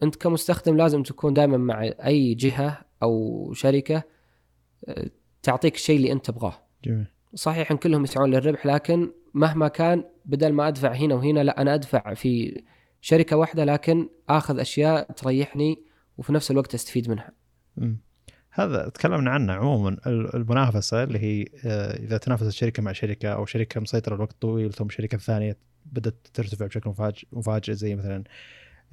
[0.03, 4.03] فانت كمستخدم لازم تكون دائما مع أي جهة أو شركة
[5.43, 10.53] تعطيك الشيء اللي أنت تبغاه جميل صحيح إن كلهم يسعون للربح لكن مهما كان بدل
[10.53, 12.63] ما أدفع هنا وهنا لا أنا أدفع في
[13.01, 15.83] شركة واحدة لكن آخذ أشياء تريحني
[16.19, 17.33] وفي نفس الوقت أستفيد منها.
[17.77, 17.95] م.
[18.51, 23.81] هذا تكلمنا عنه عموما المنافسة اللي هي آه، إذا تنافست شركة مع شركة أو شركة
[23.81, 28.25] مسيطرة لوقت طويل ثم شركة ثانية بدأت ترتفع بشكل مفاجئ مفاجئ زي مثلا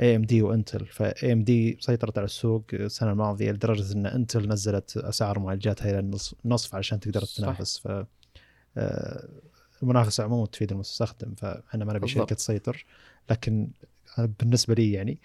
[0.01, 0.85] AMD وإنتل.
[0.85, 6.75] ف AMD سيطرت على السوق السنة الماضية لدرجة إن إنتل نزلت أسعار معالجاتها إلى النصف
[6.75, 7.77] عشان تقدر تنافس.
[7.77, 8.05] ف
[8.77, 9.29] آه،
[9.83, 12.85] المنافسة عموما تفيد المستخدم فاحنا ما نبي شركة تسيطر.
[13.29, 13.69] لكن
[14.17, 15.19] بالنسبة لي يعني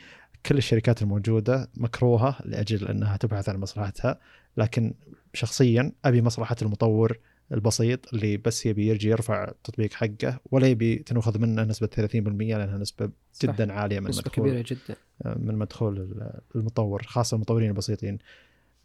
[0.46, 4.20] كل الشركات الموجودة مكروهة لأجل إنها تبحث عن مصلحتها.
[4.56, 4.94] لكن
[5.32, 7.18] شخصيا أبي مصلحة المطور
[7.54, 12.78] البسيط اللي بس يبي يرجي يرفع التطبيق حقه ولا يبي تنخذ منه نسبة 30% لأنها
[12.78, 13.10] نسبة
[13.42, 13.74] جدا صح.
[13.74, 14.96] عالية من نسبة مدخول كبيرة جدا.
[15.22, 16.16] آه، من مدخول
[16.56, 18.18] المطور خاصة المطورين البسيطين.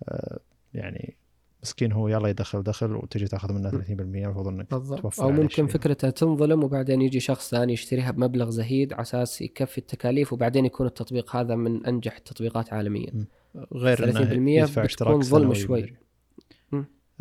[0.03, 0.39] آه،
[0.73, 1.15] يعني
[1.63, 6.09] مسكين هو يلا يدخل دخل وتجي تاخذ منه 30% المفروض إنك توفر أو ممكن فكرته
[6.09, 11.35] تنظلم وبعدين يجي شخص ثاني يشتريها بمبلغ زهيد على أساس يكفي التكاليف وبعدين يكون التطبيق
[11.35, 13.25] هذا من أنجح التطبيقات عالميا.
[13.73, 15.93] غير 30% انه يدفع اشتراك ظلم شوي.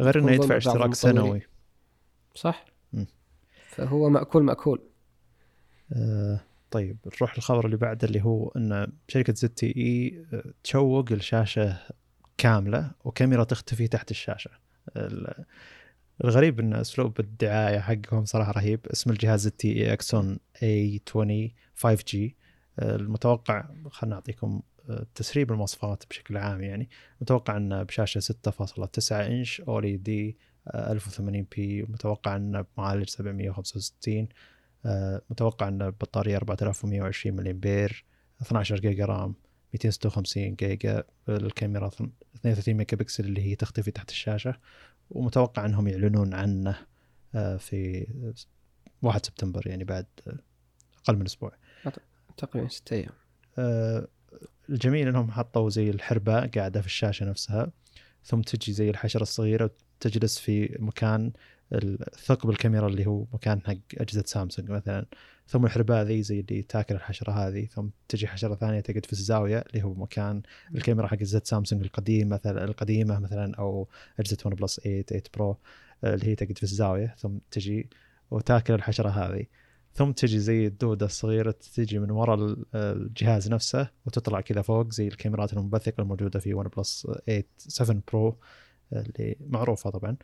[0.01, 1.43] غير إنه يدفع اشتراك سنوي.
[2.35, 2.65] صح.
[2.93, 3.05] م.
[3.69, 4.83] فهو مأكول مأكول.
[5.93, 10.25] آه طيب نروح للخبر اللي بعده اللي هو إن شركة زد تي إي
[10.65, 11.79] تشوف الشاشه
[12.39, 14.51] كاملة وكاميرا تختفي تحت الشاشة.
[16.25, 18.87] الغريب إن أسلوب الدعاية حقهم صراحة رهيب.
[18.87, 22.37] اسم الجهاز ZTE Axon A20 5G.
[22.79, 24.78] المتوقع خلنا نعطيكم آه،
[25.15, 26.89] تسريب المواصفات بشكل عام يعني.
[27.21, 30.37] متوقع انه بشاشة 6.9 إنش OLED
[30.75, 34.29] 1080p متوقع انه بمعالج 765
[34.87, 38.05] آه، متوقع انه بطارية 4120 ملي امبير
[38.43, 39.35] 12 جيجا RAM
[39.75, 44.55] 256 جيجا الكاميرا 32 ميجا بكسل اللي هي تختفي تحت الشاشة.
[45.11, 46.77] ومتوقع أنهم يعلنون عنه
[47.35, 48.07] آه، في
[49.03, 50.07] 1 سبتمبر يعني بعد
[51.05, 51.53] أقل من أسبوع.
[52.37, 53.13] تقريبا ستة أيام.
[53.59, 54.09] آه،
[54.71, 57.71] الجميل إنهم حطوا زي الحرباء قاعدة في الشاشة نفسها
[58.25, 61.33] ثم تجي زي الحشرة الصغيرة تجلس في مكان
[62.19, 65.07] ثقب الكاميرا اللي هو مكان حق أجهزة سامسونج مثلا.
[65.49, 69.59] ثم الحرباء ذي زي اللي تاكل الحشرة هذه ثم تجي حشرة ثانية تقعد في الزاوية
[69.59, 70.43] اللي هو مكان
[70.75, 73.89] الكاميرا حق أجهزة سامسونج القديم مثلا القديمة مثلا أو
[74.21, 75.57] أجهزة ون بلس 8 8 Pro
[76.05, 77.89] اللي هي تقعد في الزاوية ثم تجي
[78.31, 79.47] وتاكل الحشرة هذه.
[79.99, 85.53] ثم تجي زي الدودة الصغيرة تجي من وراء الجهاز نفسه وتطلع كذا فوق زي الكاميرات
[85.53, 88.37] المنبثقة الموجودة في ون بلس 8 7 Pro
[88.93, 90.17] اللي معروفة طبعا.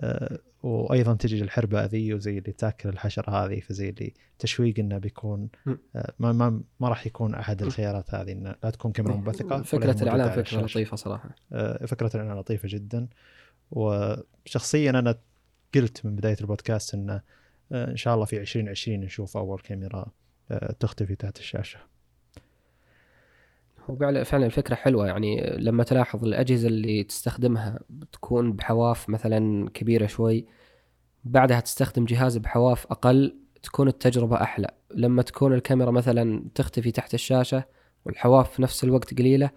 [0.00, 5.48] آه، وأيضا تجي الحربه ذي وزي اللي تاكل الحشرة هذه فزي اللي تشويق إنه بيكون
[5.96, 10.02] آه، ما ما, ما راح يكون أحد الخيارات هذه إنه لا تكون كاميرا منبثقة فكرة
[10.02, 11.34] الإعلان فكرة لطيفة صراحة.
[11.52, 13.08] آه، فكرة الإعلان لطيفة جدا.
[13.70, 15.18] وشخصيا أنا
[15.74, 17.22] قلت من بداية البودكاست إنه
[17.72, 20.06] إن شاء الله في 2020 نشوف أول كاميرا
[20.80, 21.78] تختفي تحت الشاشة.
[23.88, 30.46] وفعلا فعلا الفكرة حلوة يعني لما تلاحظ الأجهزة اللي تستخدمها بتكون بحواف مثلا كبيرة شوي
[31.24, 34.70] بعدها تستخدم جهاز بحواف أقل تكون التجربة أحلى.
[34.94, 37.64] لما تكون الكاميرا مثلا تختفي تحت الشاشة
[38.04, 39.50] والحواف في نفس الوقت قليلة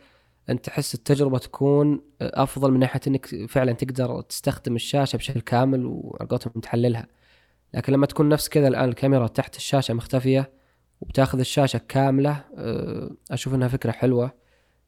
[0.50, 6.28] أنت تحس التجربة تكون أفضل من ناحية أنك فعلا تقدر تستخدم الشاشة بشكل كامل وعلى
[6.62, 7.08] تحللها.
[7.74, 10.52] لكن لما تكون نفس كذا الآن الكاميرا تحت الشاشة مختفية
[11.02, 14.32] وبتاخذ الشاشة كاملة آه، أشوف إنها فكرة حلوة.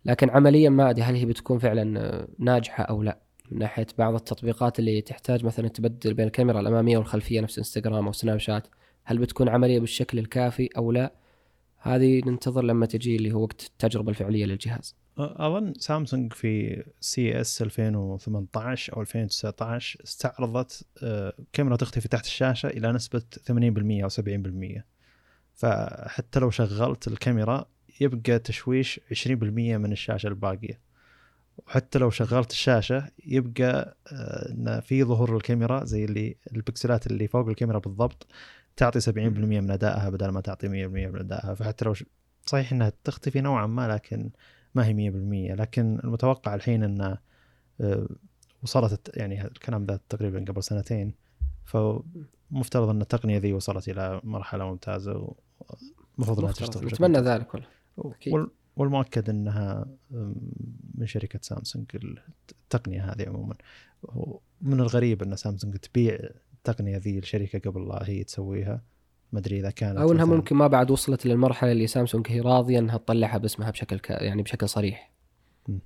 [0.05, 3.19] لكن عمليا ما أدري هل هي بتكون فعلا آه، ناجحة أو لا.
[3.51, 8.11] من ناحية بعض التطبيقات اللي تحتاج مثلا تبدل بين الكاميرا الأمامية والخلفية نفس إنستغرام أو
[8.11, 8.67] سناب شات
[9.03, 11.13] هل بتكون عملية بالشكل الكافي أو لا؟
[11.77, 14.95] هذه ننتظر لما تجي اللي هو وقت التجربة الفعلية للجهاز.
[15.17, 23.21] أظن سامسونج في CES 2018 أو 2019 استعرضت آه، كاميرا تختفي تحت الشاشة إلى نسبة
[23.47, 24.84] 80% أو 70%
[25.56, 27.65] فحتى لو شغلت الكاميرا
[28.02, 29.28] يبقى تشويش 20%
[29.78, 30.80] من الشاشة الباقية
[31.58, 37.47] وحتى لو شغلت الشاشة يبقى آه، إن في ظهور الكاميرا زي اللي البكسلات اللي فوق
[37.47, 38.28] الكاميرا بالضبط
[38.76, 41.93] تعطي 70% من أدائها بدل ما تعطي 100% من أدائها فحتى لو.
[42.45, 44.30] صحيح إنها تختفي نوعا ما لكن
[44.75, 45.12] ما هي
[45.53, 47.17] 100% لكن المتوقع الحين إن
[47.81, 48.07] آه،
[48.63, 51.13] وصلت يعني الكلام ذا تقريبا قبل سنتين
[51.65, 55.36] فمفترض إن التقنية ذي وصلت إلى مرحلة ممتازة
[56.17, 58.49] ومفروض إنها تشتغل نتمنى ذلك والله.
[58.75, 59.86] والمؤكد إنها
[60.95, 61.86] من شركة سامسونج
[62.49, 63.55] التقنية هذه عموما.
[64.62, 66.19] من الغريب إن سامسونج تبيع
[66.53, 68.81] التقنية ذي الشركة قبل لا هي تسويها.
[69.33, 72.79] ما أدري إذا كانت أو إنها ممكن ما بعد وصلت للمرحلة اللي سامسونج هي راضية
[72.79, 74.09] إنها تطلعها باسمها بشكل ك...
[74.09, 75.11] يعني بشكل صريح.
[75.67, 75.77] م.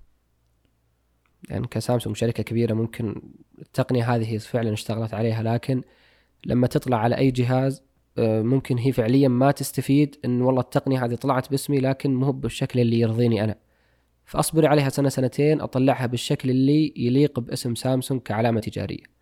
[1.49, 3.21] يعني كسامسونج شركة كبيرة ممكن
[3.59, 5.81] التقنية هذه هي فعلا اشتغلت عليها لكن
[6.45, 7.81] لما تطلع على أي جهاز
[8.17, 12.79] آه، ممكن هي فعليا ما تستفيد إن والله التقنية هذه طلعت باسمي لكن مو بالشكل
[12.79, 13.55] اللي يرضيني أنا.
[14.25, 19.16] فأصبر عليها سنة سنتين أطلعها بالشكل اللي يليق باسم سامسونج كعلامة تجارية.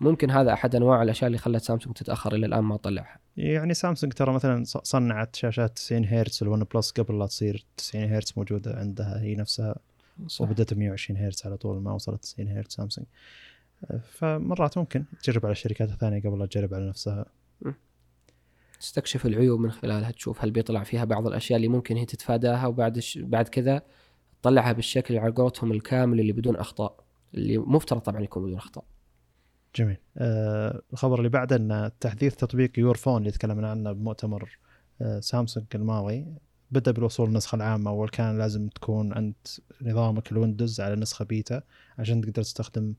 [0.00, 4.12] ممكن هذا أحد أنواع الأشياء اللي خلت سامسونج تتأخر إلى الآن ما طلعها يعني سامسونج
[4.12, 9.20] ترى مثلا صنعت شاشات 90 هرتز الون بلس قبل لا تصير 90 هرتز موجودة عندها
[9.20, 9.76] هي نفسها
[10.26, 10.40] صح.
[10.40, 13.06] وبدأت 120 هرتز على طول ما وصلت 90 هرتز سامسونج.
[14.02, 17.24] فمرات ممكن تجرب على الشركات الثانية قبل لا تجرب على نفسها.
[18.80, 22.98] تستكشف العيوب من خلالها تشوف هل بيطلع فيها بعض الأشياء اللي ممكن هي تتفاداها وبعد
[22.98, 23.18] ش...
[23.18, 23.82] بعد كذا
[24.42, 27.04] تطلعها بالشكل على قولتهم الكامل اللي بدون أخطاء
[27.34, 28.84] اللي مفترض طبعا يكون بدون أخطاء.
[29.78, 29.96] جميل.
[30.16, 34.58] آه الخبر اللي بعده إن تحديث تطبيق يور فون اللي تكلمنا عنه بمؤتمر
[35.02, 36.26] آه سامسونج الماضي
[36.70, 39.34] بدأ بالوصول النسخه العامه أول كان لازم تكون عند
[39.82, 41.62] نظامك الويندوز على نسخة بيتا
[41.98, 42.94] عشان تقدر تستخدم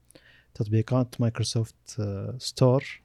[0.54, 3.02] تطبيقات مايكروسوفت آه store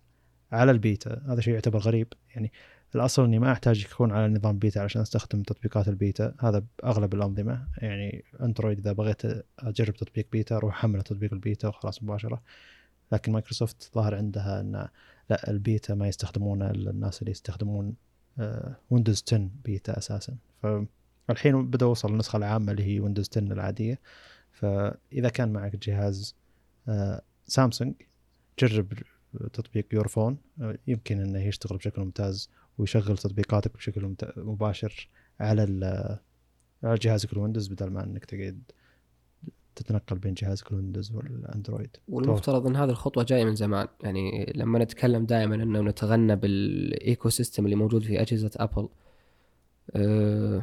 [0.52, 1.22] على البيتا.
[1.28, 2.12] هذا شيء يعتبر غريب.
[2.34, 2.52] يعني
[2.94, 6.34] الأصل إني ما أحتاج يكون على نظام بيتا عشان أستخدم تطبيقات البيتا.
[6.40, 7.68] هذا بأغلب الأنظمة.
[7.78, 9.22] يعني أندرويد إذا بغيت
[9.58, 12.42] أجرب تطبيق بيتا أروح أحمل تطبيق البيتا وخلاص مباشرة.
[13.14, 14.88] لكن مايكروسوفت ظهر عندها أن
[15.30, 17.94] لا البيتا ما يستخدمونه إلا الناس اللي يستخدمون
[18.90, 20.36] ويندوز 10 بيتا أساسا.
[20.62, 24.00] فالحين بدا وصل النسخه العامة اللي هي ويندوز 10 العادية.
[24.52, 26.36] فاذا كان معك جهاز
[27.46, 27.94] سامسونج
[28.58, 28.92] جرب
[29.52, 30.38] تطبيق Your Phone
[30.86, 35.08] يمكن إنه يشتغل بشكل ممتاز ويشغل تطبيقاتك بشكل مباشر
[35.40, 35.62] على
[36.82, 38.62] على جهازك الويندوز بدل ما إنك تقعد
[39.76, 41.96] تتنقل بين جهازك الويندوز والأندرويد.
[42.08, 43.88] والمفترض إن هذه الخطوة جاية من زمان.
[44.02, 48.88] يعني لما نتكلم دائما إنه نتغنى بال ecosystem اللي موجود في أجهزة أبل
[49.90, 50.62] آه،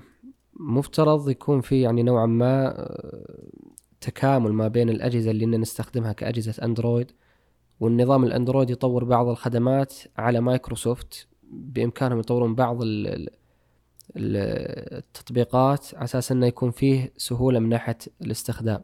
[0.60, 3.40] مفترض يكون في يعني نوعا ما آه،
[4.02, 7.12] تكامل ما بين الأجهزة اللي نستخدمها كأجهزة أندرويد
[7.80, 11.28] والنظام الأندرويد يطور بعض الخدمات على مايكروسوفت.
[11.52, 12.80] بإمكانهم يطورون بعض
[14.16, 18.84] التطبيقات على أساس إنه يكون فيه سهولة من ناحية الاستخدام.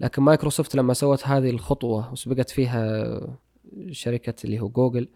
[0.00, 3.20] لكن مايكروسوفت لما سوت هذه الخطوة وسبقت فيها
[3.90, 5.08] شركة اللي هو جوجل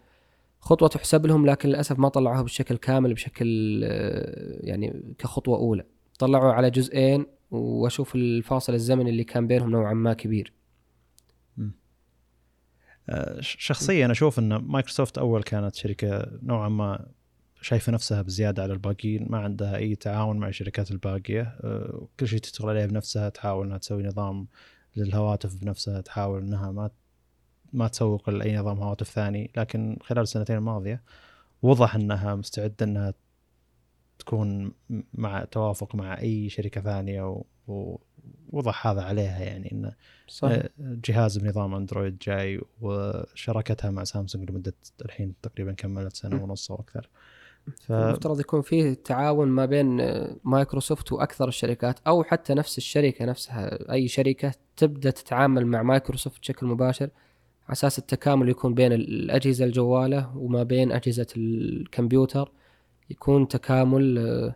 [0.59, 3.79] خطوة تحسب لهم لكن للأسف ما طلعوها بشكل كامل بشكل
[4.59, 5.85] يعني كخطوة أولى.
[6.19, 10.53] طلعوا على جزئين وأشوف الفاصل الزمني اللي كان بينهم نوعا ما كبير.
[13.09, 17.05] آه، شخصيا أشوف إن مايكروسوفت أول كانت شركة نوعا ما
[17.61, 22.39] شايفة نفسها بزيادة على الباقيين ما عندها أي تعاون مع الشركات الباقية آه، كل شيء
[22.39, 24.47] تشتغل عليه بنفسها تحاول إنها تسوي نظام
[24.95, 26.89] للهواتف بنفسها تحاول إنها ما
[27.73, 31.03] ما تسوق لأي نظام هواتف ثاني لكن خلال السنتين الماضية
[31.61, 33.13] وضح إنها مستعدة إنها
[34.19, 34.71] تكون
[35.13, 39.95] مع توافق مع أي شركة ثانية ووضح هذا عليها يعني انه
[40.27, 40.63] صحيح.
[40.79, 44.73] جهاز بنظام أندرويد جاي وشراكتها مع سامسونج لمدة
[45.05, 47.09] الحين تقريبا كملت سنة ونص أو أكثر
[47.81, 47.91] ف...
[47.91, 54.07] المفترض يكون فيه تعاون ما بين مايكروسوفت وأكثر الشركات أو حتى نفس الشركة نفسها أي
[54.07, 57.09] شركة تبدأ تتعامل مع مايكروسوفت بشكل مباشر
[57.63, 62.51] على أساس التكامل يكون بين الأجهزة الجوالة وما بين أجهزة الكمبيوتر
[63.09, 64.55] يكون تكامل آه،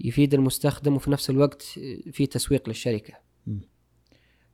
[0.00, 1.62] يفيد المستخدم وفي نفس الوقت
[2.12, 3.14] في تسويق للشركة.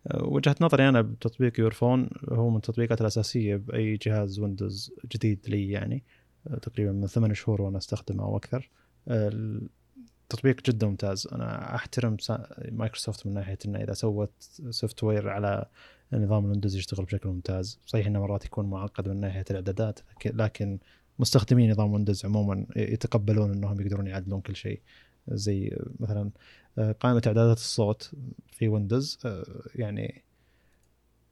[0.07, 5.71] آه، وجهة نظري أنا بتطبيق يورفون هو من التطبيقات الأساسية بأي جهاز ويندوز جديد لي
[5.71, 6.05] يعني
[6.63, 8.71] تقريبا من ثمان شهور وأنا أستخدمه أو أكثر.
[9.09, 11.29] التطبيق جدا ممتاز.
[11.33, 12.17] أنا أحترم
[12.73, 14.33] مايكروسوفت من ناحية إنه إذا سوت
[14.71, 15.67] software على
[16.13, 17.79] نظام الويندوز يشتغل بشكل ممتاز.
[17.87, 20.79] صحيح إنه مرات يكون معقد من ناحية الإعدادات لكن
[21.19, 24.81] مستخدمين نظام ويندوز عموما يتقبلون إنهم يقدرون يعدلون كل شيء.
[25.29, 26.31] زي مثلا
[26.79, 28.13] آه، قائمة إعدادات الصوت
[28.53, 30.25] في ويندوز آه، يعني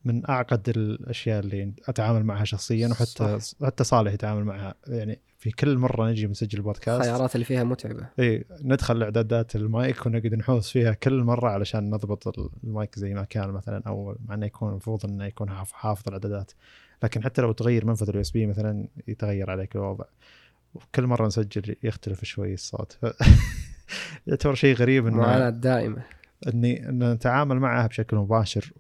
[0.09, 3.66] من أعقد الأشياء اللي أتعامل معها شخصيا وحتى صح.
[3.66, 4.75] حتى صالح يتعامل معها.
[4.87, 8.07] يعني في كل مرة نجي نسجل بودكاست الخيارات اللي فيها متعبة.
[8.18, 13.51] إي ندخل إعدادات المايك ونقعد نحوس فيها كل مرة علشان نضبط المايك زي ما كان
[13.51, 16.53] مثلا أو مع إنه يكون المفروض إنه يكون حافظ الإعدادات.
[17.03, 20.05] لكن حتى لو تغير منفذ ال USB مثلا يتغير عليك الوضع.
[20.75, 22.99] وكل مرة نسجل يختلف شوي الصوت.
[24.27, 26.03] يعتبر شيء غريب إنه معاناة دائمة.
[26.47, 28.73] إني ان نتعامل معها بشكل مباشر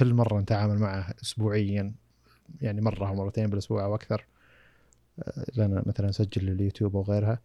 [0.00, 1.92] وكل مرة نتعامل معها اسبوعيا
[2.60, 4.26] يعني مرة أو مرتين بالأسبوع أو أكثر
[5.22, 7.38] آه، لنا مثلا نسجل لليوتيوب أو غيرها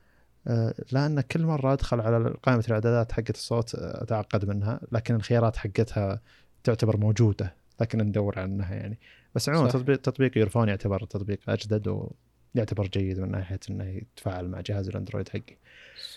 [0.48, 5.58] آه، لأن كل مرة أدخل على قائمة الإعدادات حقت الصوت آه، أتعقد منها لكن الخيارات
[5.58, 6.22] حقتها
[6.64, 9.00] تعتبر موجودة لكن ندور عنها يعني
[9.36, 12.10] بس عموما تطبيق تطبيق Your Phone يعتبر تطبيق أجدد
[12.56, 15.58] ويعتبر جيد من ناحية إنه يتفاعل مع جهاز الأندرويد حقي.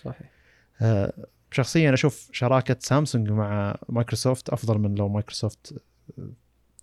[0.03, 0.29] صحيح.
[0.81, 1.13] آه
[1.51, 5.81] شخصيا أشوف شراكة سامسونج مع مايكروسوفت أفضل من لو مايكروسوفت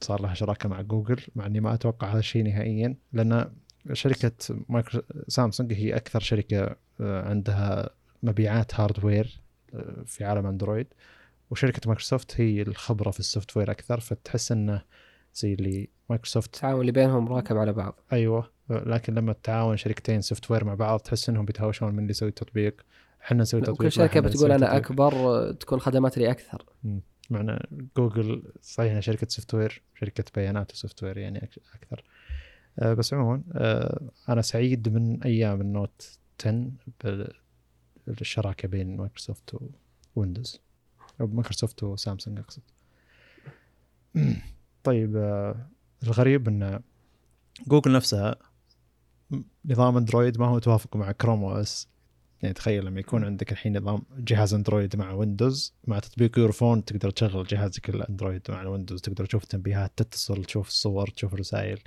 [0.00, 3.50] صار لها شراكة مع جوجل مع إني ما أتوقع هذا الشيء نهائيا لأن
[3.92, 4.32] شركة
[4.68, 7.90] مايكرو سامسونج هي أكثر شركة آه، عندها
[8.22, 9.40] مبيعات hardware
[9.74, 10.86] آه، في عالم أندرويد.
[11.50, 14.82] وشركة مايكروسوفت هي الخبرة في ال software أكثر فتحس إنه
[15.34, 18.00] زي اللي مايكروسوفت التعاون اللي بينهم راكب على بعض.
[18.12, 18.50] أيوه.
[18.70, 22.80] لكن لما تتعاون شركتين software مع بعض تحس إنهم بيتهاوشون من اللي يسوي التطبيق.
[23.22, 26.64] إحنا نسوي تطبيق كل شركه بتقول أنا أكبر تكون خدمات لي أكثر.
[27.30, 32.04] معنى جوجل صحيح انها شركة software شركة بيانات و software يعني أكثر.
[32.78, 36.70] أه بس عموما أه أنا سعيد من أيام النوت 10
[38.06, 39.56] بالشراكة بين مايكروسوفت
[40.16, 40.60] وويندوز
[41.20, 42.62] أو مايكروسوفت وسامسونج أقصد.
[44.84, 45.68] طيب أه
[46.02, 46.80] الغريب إن
[47.66, 48.36] جوجل نفسها
[49.64, 51.88] نظام أندرويد ما هو متوافق مع Chrome OS
[52.42, 56.84] يعني تخيل لما يكون عندك الحين نظام جهاز اندرويد مع ويندوز مع تطبيق Your Phone
[56.84, 61.78] تقدر تشغل جهازك الاندرويد مع الويندوز تقدر تشوف تنبيهات تتصل تشوف الصور تشوف الرسائل.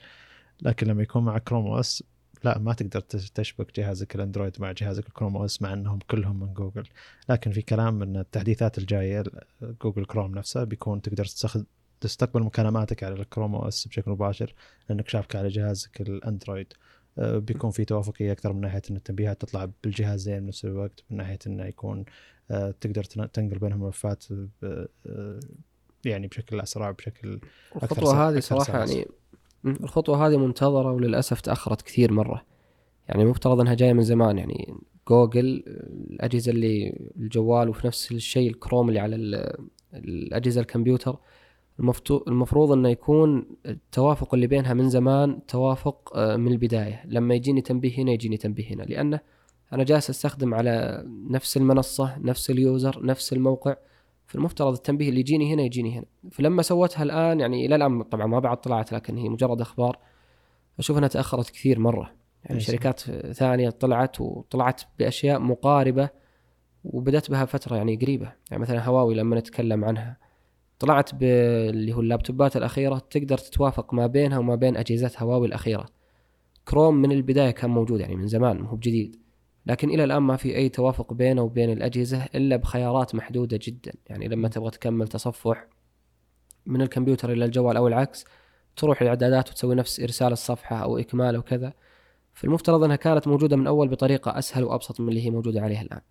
[0.61, 2.03] لكن لما يكون مع Chrome OS
[2.43, 6.53] لا ما تقدر تشبك جهازك الاندرويد مع جهازك ال Chrome OS مع إنهم كلهم من
[6.53, 6.83] جوجل.
[7.29, 9.23] لكن في كلام إن التحديثات الجاية
[9.61, 11.65] جوجل كروم نفسه بيكون تقدر تستخدم
[12.01, 14.53] تستقبل مكالماتك على ال Chrome OS بشكل مباشر
[14.89, 16.73] لأنك شابك على جهازك الاندرويد.
[17.19, 21.65] بيكون في توافقية أكثر من ناحية إن التنبيهات تطلع بالجهازين بنفس الوقت من ناحية إنه
[21.65, 22.05] يكون
[22.51, 24.25] آه، تقدر تنقل بينهم ملفات
[24.63, 25.39] آه،
[26.05, 27.39] يعني بشكل أسرع بشكل
[27.75, 29.07] الخطوة هذه صراحة يعني
[29.65, 32.45] الخطوة هذه منتظرة وللأسف تأخرت كثير مرة.
[33.09, 34.73] يعني مفترض إنها جاية من زمان يعني
[35.07, 39.15] جوجل الأجهزة اللي الجوال وفي نفس الشيء الكروم اللي على
[39.93, 41.19] الأجهزة الكمبيوتر
[42.27, 47.03] المفروض إنه يكون التوافق اللي بينها من زمان توافق آه، من البداية.
[47.05, 48.83] لما يجيني تنبيه هنا يجيني تنبيه هنا.
[48.83, 49.19] لأنه
[49.73, 53.75] أنا جالس أستخدم على نفس المنصة نفس ال user نفس الموقع.
[54.27, 56.05] فالمفترض التنبيه اللي يجيني هنا يجيني هنا.
[56.31, 59.97] فلما سوتها الآن يعني إلى الآن طبعا ما بعد طلعت لكن هي مجرد أخبار.
[60.79, 62.11] أشوف إنها تأخرت كثير مرة.
[62.45, 62.99] يعني شركات
[63.31, 66.09] ثانية طلعت وطلعت بأشياء مقاربة
[66.83, 68.33] وبدأت بها فترة يعني قريبة.
[68.51, 70.28] يعني مثلا هواوي لما نتكلم عنها.
[70.79, 75.85] طلعت باللي هو اللابتوبات الأخيرة تقدر تتوافق ما بينها وما بين أجهزة هواوي الأخيرة.
[76.65, 79.15] كروم من البداية كان موجود يعني من زمان مو بجديد.
[79.65, 83.93] لكن إلى الآن ما في أي توافق بينه وبين الأجهزة إلا بخيارات محدودة جدا.
[84.07, 85.67] يعني لما تبغى تكمل تصفح
[86.65, 88.25] من الكمبيوتر إلى الجوال أو العكس
[88.75, 91.73] تروح الإعدادات وتسوي نفس إرسال الصفحة أو إكمال وكذا
[92.33, 96.01] فالمفترض أنها كانت موجودة من أول بطريقة أسهل وأبسط من اللي هي موجودة عليها الآن.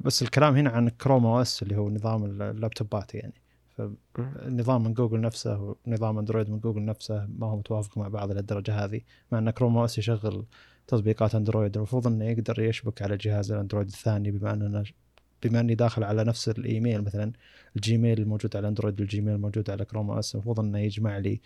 [0.00, 3.45] بس الكلام هنا عن Chrome OS اللي هو نظام اللابتوبات يعني.
[3.76, 8.84] فالنظام من جوجل نفسه ونظام أندرويد من جوجل نفسه ما هو متوافق مع بعض للدرجة
[8.84, 9.00] هذه
[9.32, 10.46] مع أن Chrome OS يشغل
[10.86, 11.76] تطبيقات أندرويد.
[11.76, 14.84] المفروض إنه يقدر يشبك على جهاز الأندرويد الثاني بما اننا
[15.42, 17.32] بما أني داخل على نفس الإيميل مثلا
[17.76, 21.40] الجيميل الموجود على أندرويد والجيميل الموجود على Chrome OS المفروض إنه يجمع لي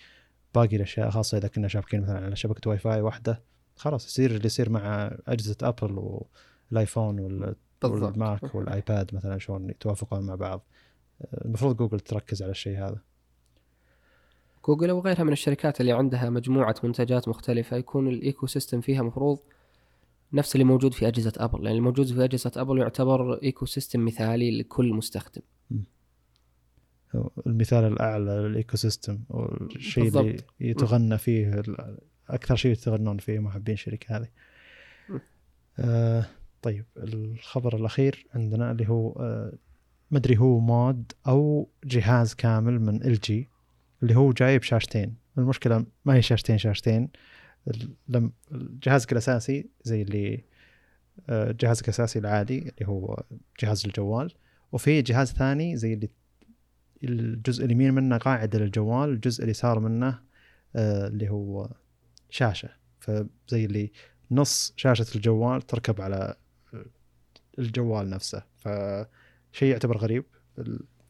[0.55, 3.43] باقي الأشياء خاصة إذا كنا شابكين مثلا على شبكة واي فاي واحدة.
[3.77, 6.19] خلاص يصير اللي يصير مع أجهزة ابل
[6.71, 7.21] والآيفون
[7.85, 10.65] والماك والآيباد مثلا شلون يتوافقون مع بعض.
[11.45, 13.01] المفروض جوجل تركز على الشيء هذا.
[14.67, 19.39] جوجل أو غيرها من الشركات اللي عندها مجموعة منتجات مختلفة يكون ال ecosystem فيها مفروض
[20.33, 21.65] نفس اللي موجود في أجهزة أبل.
[21.65, 25.43] لأن الموجود في أجهزة أبل يعتبر ecosystem مثالي لكل مستخدم.
[27.47, 31.63] المثال الأعلى لل ecosystem والشيء اللي يتغنى فيه
[32.29, 34.29] أكثر شيء يتغنون فيه محبين الشركة هذه.
[35.79, 36.27] آه
[36.63, 39.53] طيب الخبر الأخير عندنا اللي هو آه
[40.11, 43.49] مدري هو mod أو جهاز كامل من LG
[44.03, 47.09] اللي هو جايب شاشتين المشكلة ما هي شاشتين شاشتين.
[48.09, 48.33] لم
[48.83, 50.45] جهازك الأساسي زي اللي
[51.29, 53.23] آه، جهازك الأساسي العادي اللي هو
[53.61, 54.35] جهاز الجوال.
[54.73, 56.09] وفي جهاز ثاني زي اللي
[57.05, 60.19] الجزء اليمين منه قاعدة للجوال الجزء اليسار منه
[60.77, 61.71] آه، اللي هو
[62.31, 62.69] شاشة.
[63.01, 63.93] فزي اللي
[64.31, 66.35] نص شاشة الجوال تركب على
[67.59, 68.43] الجوال نفسه.
[69.53, 70.25] فشيء يعتبر غريب.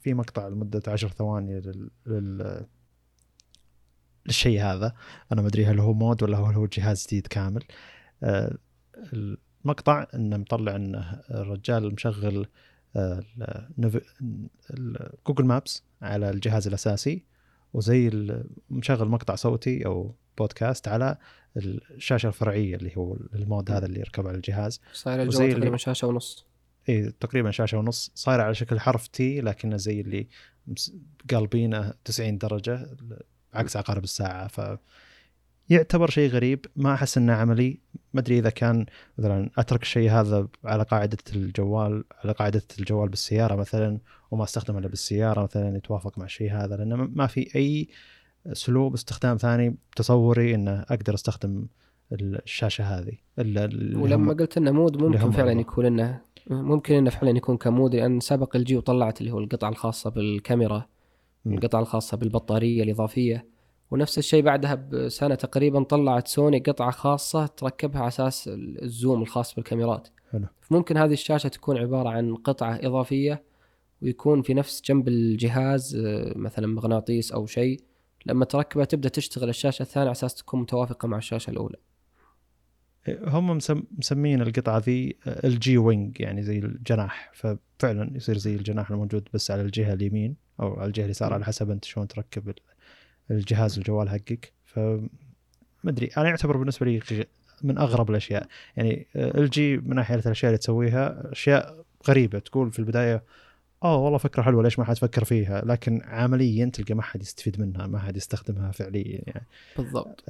[0.01, 1.61] في مقطع لمدة عشر ثواني
[2.07, 2.67] لل...
[4.27, 4.95] للشيء هذا.
[5.33, 7.65] أنا ما أدري هل هو mod ولا هل هو جهاز جديد كامل.
[8.23, 8.59] آه،
[9.13, 12.47] المقطع إنه مطلع انه الرجال مشغل
[12.97, 13.25] آه،
[15.27, 17.25] Google Maps على الجهاز الأساسي
[17.73, 18.11] وزي
[18.71, 21.17] مشغل مقطع صوتي أو بودكاست على
[21.57, 24.81] الشاشة الفرعية اللي هو ال mod هذا اللي يركب على الجهاز.
[24.93, 26.47] صاير تقريبا شاشة ونص.
[26.91, 30.29] اي تقريبا شاشة ونص صاير على شكل حرف T لكنه زي اللي
[31.31, 32.97] قلبينه 90 درجة
[33.55, 34.49] عكس عقارب الساعة.
[34.49, 34.79] ف
[35.69, 36.67] يعتبر شيء غريب.
[36.77, 37.81] ما أحس إنه عملي.
[38.15, 38.87] ما أدري إذا كان
[39.19, 43.99] مثلا أترك الشيء هذا على قاعدة الجوال على قاعدة الجوال بالسيارة مثلا
[44.31, 46.77] وما أستخدمه إلا بالسيارة مثلا يتوافق مع الشيء هذا.
[46.77, 47.89] لأنه ما في أي
[48.47, 51.67] اسلوب استخدام ثاني تصوري إنه أقدر أستخدم
[52.13, 53.13] الشاشة هذه.
[53.97, 56.21] ولما قلت إنه mod ممكن فعلا يكون إنه
[56.51, 60.87] ممكن إنه فعلا يكون ك mod لأن سبق LG وطلعت اللي هو القطعة الخاصة بالكاميرا
[61.47, 63.47] القطعة الخاصة بالبطارية الإضافية.
[63.91, 68.51] ونفس الشيء بعدها بسنة تقريبا طلعت سوني قطعة خاصة تركبها على أساس
[68.83, 70.09] ال zoom الخاص بالكاميرات.
[70.33, 70.47] حلو.
[70.71, 73.43] ممكن هذه الشاشة تكون عبارة عن قطعة إضافية
[74.03, 77.81] ويكون في نفس جنب الجهاز آه، مثلا مغناطيس أو شيء.
[78.27, 81.77] لما تركبها تبدأ تشتغل الشاشة الثانية على أساس تكون متوافقة مع الشاشة الأولى.
[83.09, 83.59] هم
[83.99, 87.31] مسمين القطعة ذي LG Wing يعني زي الجناح.
[87.35, 91.71] ففعلا يصير زي الجناح الموجود بس على الجهة اليمين أو على الجهة اليسار على حسب
[91.71, 92.55] أنت شلون تركب
[93.31, 94.53] الجهاز الجوال حقك.
[94.65, 97.27] ف ما أدري أنا اعتبر بالنسبة لي
[97.63, 98.47] من أغرب الأشياء.
[98.77, 102.39] يعني LG من ناحية الأشياء اللي تسويها أشياء غريبة.
[102.39, 103.23] تقول في البداية
[103.83, 107.61] آه والله فكرة حلوة ليش ما حد فكر فيها؟ لكن عمليا تلقى ما حد يستفيد
[107.61, 109.47] منها ما حد يستخدمها فعليا يعني.
[109.77, 110.25] بالضبط.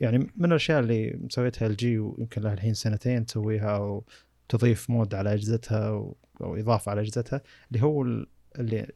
[0.00, 4.04] يعني من الأشياء اللي مسويتها LG ويمكن لها الحين سنتين تسويها أو
[4.48, 8.02] تضيف mod على أجهزتها أو إضافة على أجهزتها اللي هو
[8.58, 8.86] اللي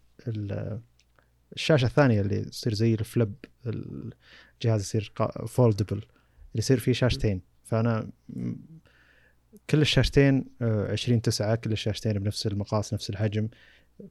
[1.52, 3.34] الشاشة الثانية اللي تصير زي ال flip
[3.66, 5.12] الجهاز يصير
[5.46, 6.04] foldable اللي
[6.54, 7.40] يصير فيه شاشتين.
[7.64, 8.10] فأنا
[9.70, 13.48] كل الشاشتين 20 آه، 9 كل الشاشتين بنفس المقاس نفس الحجم.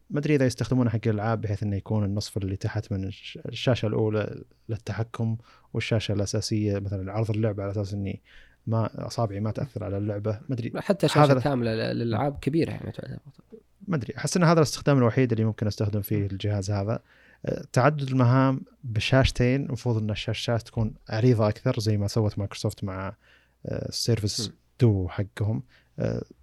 [0.09, 3.11] ما أدري إذا يستخدمونه حق الألعاب بحيث إنه يكون النصف اللي تحت من
[3.45, 5.37] الشاشة الأولى للتحكم
[5.73, 8.21] والشاشة الأساسية مثلا عرض اللعبة على أساس إني
[8.67, 10.31] ما أصابعي ما تأثر على اللعبة.
[10.49, 13.19] ما أدري حتى شاشة كاملة للألعاب كبيرة يعني
[13.87, 16.99] ما أدري أحس إن هذا الاستخدام الوحيد اللي ممكن أستخدم فيه الجهاز هذا.
[17.45, 23.15] أه، تعدد المهام بشاشتين المفروض إن الشاشات تكون عريضه أكثر زي ما سوت مايكروسوفت مع
[23.65, 25.57] ال Surface Duo حقهم.
[25.57, 25.61] آه،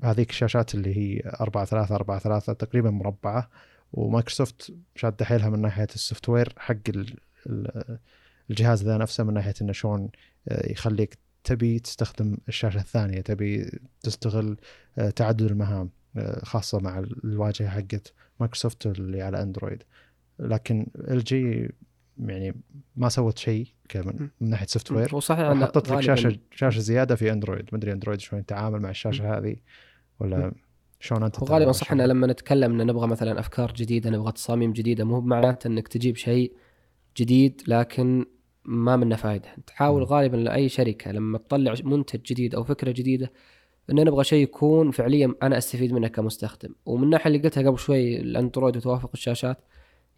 [0.02, 3.50] هذيك الشاشات اللي هي 4 3 4 3 تقريبا مربعة
[3.92, 6.76] ومايكروسوفت شادة حيلها من ناحية ال software حق
[8.50, 10.08] الجهاز ذا نفسه من ناحية إنه شلون
[10.48, 14.56] آه، يخليك تبي تستخدم الشاشة الثانية تبي تستغل
[14.98, 15.90] آه، تعدد المهام
[16.42, 19.82] خاصة مع الواجهة حقت مايكروسوفت اللي على أندرويد.
[20.38, 21.70] لكن LG
[22.18, 22.54] يعني
[22.96, 23.68] ما سوت شيء.
[23.94, 28.20] من, من ناحية software وصحيح حطت لك شاشة شاشة زيادة في اندرويد ما أدري اندرويد
[28.20, 29.56] شلون يتعامل مع الشاشة هذه
[30.20, 30.52] ولا
[31.00, 35.04] شلون أنت وغالبا صح إن لما نتكلم إن نبغى مثلا أفكار جديدة نبغى تصاميم جديدة
[35.04, 36.52] مو بمعناته إنك تجيب شيء
[37.16, 38.26] جديد لكن
[38.64, 40.04] ما منه فائده تحاول.
[40.04, 43.32] غالبا لأي شركة لما تطلع منتج جديد أو فكرة جديدة
[43.90, 46.74] إن نبغى شيء يكون فعليا أنا أستفيد منه كمستخدم.
[46.86, 49.58] ومن الناحيه اللي قلتها قبل شوي الأندرويد وتوافق الشاشات.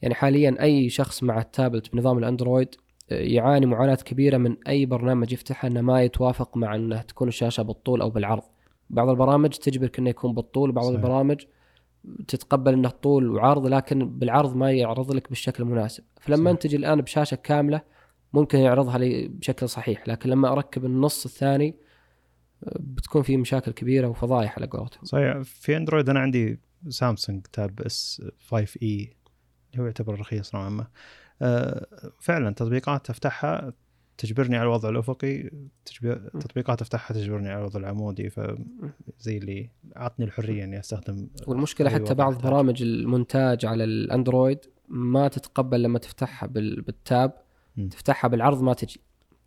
[0.03, 2.75] يعني حاليا أي شخص مع التابلت بنظام الأندرويد
[3.11, 8.01] يعاني معاناة كبيرة من أي برنامج يفتحه أنه ما يتوافق مع أنه تكون الشاشة بالطول
[8.01, 8.43] أو بالعرض.
[8.91, 10.97] بعض البرامج تجبرك أنه يكون بالطول وبعض صحيح.
[10.97, 11.45] البرامج
[12.29, 16.05] تتقبل أنه طول وعرض لكن بالعرض ما يعرض لك بالشكل المناسب.
[16.21, 16.51] فلما صحيح.
[16.51, 17.81] أنت تجي الآن بشاشة كاملة
[18.33, 21.77] ممكن يعرضها لي بشكل صحيح لكن لما أركب النص الثاني
[22.65, 25.05] آه، بتكون في مشاكل كبيرة وفضايح على قولتهم.
[25.05, 25.41] صحيح.
[25.43, 29.17] في أندرويد أنا عندي سامسونج Tab S5e
[29.71, 30.87] اللي هو يعتبر رخيص نوعا ما.
[32.21, 33.73] فعلا تطبيقات افتحها
[34.19, 35.51] تجبرني على الوضع الأفقي
[36.41, 42.43] تطبيقات افتحها تجبرني على الوضع العمودي فزي اللي اعطني الحرية إني أستخدم والمشكلة حتى بعض
[42.43, 44.59] برامج المونتاج على الأندرويد
[44.89, 47.33] ما تتقبل لما تفتحها بال tab
[47.77, 47.89] م.
[47.89, 49.01] تفتحها بالعرض ما تجي.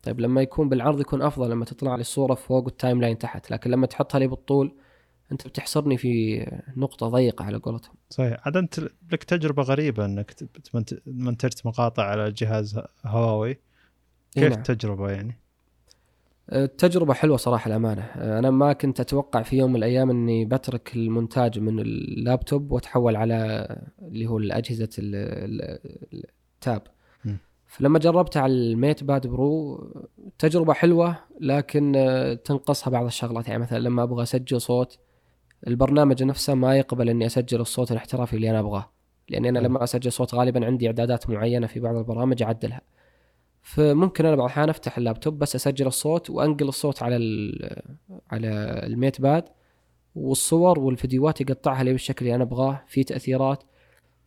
[0.04, 3.72] طيب لما يكون بالعرض يكون أفضل لما تطلع لي الصورة فوق وال timeline تحت لكن
[3.72, 4.76] لما تحطها لي بالطول
[5.32, 6.46] أنت بتحصرني في
[6.78, 7.94] نقطة ضيقة على قولتهم.
[8.10, 8.38] صحيح.
[8.46, 8.80] عاد أنت
[9.12, 10.36] لك تجربة غريبة إنك
[11.06, 13.58] منتجت مقاطع على جهاز هواوي.
[14.32, 14.52] كيف نعم.
[14.52, 15.38] التجربه يعني؟
[16.54, 18.02] التجربة حلوة صراحة الأمانة.
[18.16, 23.68] أنا ما كنت أتوقع في يوم من الأيام أني بترك المونتاج من اللابتوب وأتحول على
[24.02, 24.90] اللي هو الأجهزة
[26.58, 26.82] ال tab.
[27.68, 29.88] فلما جربتها على ال MatePad Pro
[30.40, 31.92] تجربة حلوة لكن
[32.46, 33.48] تنقصها بعض الشغلات.
[33.48, 35.00] يعني مثلا لما أبغى أسجل صوت
[35.68, 38.92] البرنامج نفسه ما يقبل أني أسجل الصوت الاحترافي اللي أنا أبغاه
[39.30, 42.82] لأني أنا لما أسجل صوت غالبا عندي إعدادات معينة في بعض البرامج أعدلها.
[43.62, 47.16] فممكن أنا بعض الأحيان أفتح اللابتوب بس أسجل الصوت وأنقل الصوت على
[48.32, 48.48] على
[48.88, 49.44] الميت باد
[50.16, 52.84] والصور والفيديوهات يقطعها لي بالشكل اللي أنا أبغاه.
[52.88, 53.64] في تأثيرات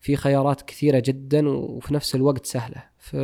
[0.01, 2.85] في خيارات كثيرة جدا وفي نفس الوقت سهلة.
[2.99, 3.17] ف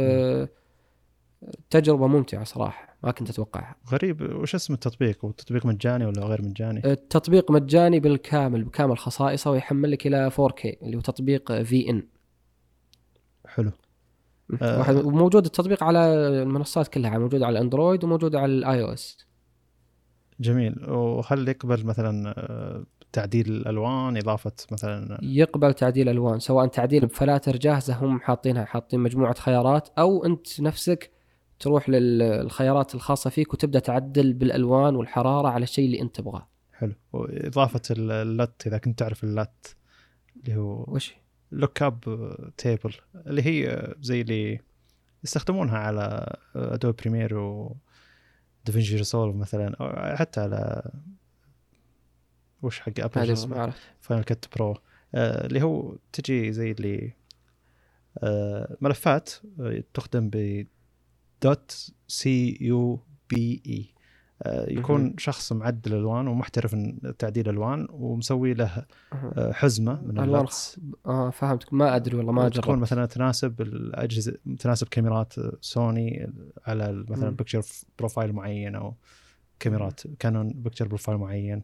[1.70, 2.89] تجربة ممتعة صراحة.
[3.02, 3.76] ما كنت أتوقعها.
[3.92, 9.50] غريب وش اسم التطبيق؟ هو التطبيق مجاني ولا غير مجاني؟ التطبيق مجاني بالكامل بكامل خصائصه
[9.50, 12.02] ويحمل لك إلى 4K اللي هو تطبيق VN
[13.46, 13.70] حلو.
[14.62, 15.98] واحد وموجود التطبيق على
[16.42, 19.18] المنصات كلها موجود على الاندرويد وموجود على ال iOS
[20.40, 20.90] جميل.
[20.90, 22.34] وهل يقبل مثلا
[23.12, 29.34] تعديل الألوان إضافة مثلا؟ يقبل تعديل ألوان سواء تعديل بفلاتر جاهزة هم حاطينها حاطين مجموعة
[29.34, 31.10] خيارات أو أنت نفسك
[31.60, 36.48] تروح للخيارات الخاصة فيك وتبدأ تعدل بالألوان والحرارة على الشيء اللي أنت تبغاه.
[36.72, 36.94] حلو.
[37.12, 39.76] وإضافة ال LUT إذا كنت تعرف ال LUT
[40.36, 41.14] اللي هو وش؟
[41.52, 44.60] look up table اللي هي زي اللي
[45.24, 47.76] يستخدمونها على Adobe Premiere و
[48.64, 50.90] DaVinci Resolve مثلا أو حتى على
[52.62, 53.36] وش حق Apple
[54.00, 54.76] Final Cut Pro
[55.14, 57.12] اللي هو تجي زي اللي
[58.18, 59.30] آه ملفات
[59.60, 60.66] آه، تختم ب
[61.42, 64.00] dot C U B E.
[64.42, 66.76] آه، يكون شخص معدل الوان ومحترف
[67.18, 70.46] تعديل الوان ومسوي له آه، حزمة من ألوان
[71.06, 71.72] آه فهمتك.
[71.72, 76.32] ما أدري والله ما جربت تكون مثلا تناسب الأجهزة تناسب كاميرات سوني
[76.66, 77.62] على مثلا picture
[77.98, 78.94] profile معين أو
[79.58, 81.62] كاميرات كانون picture profile معين.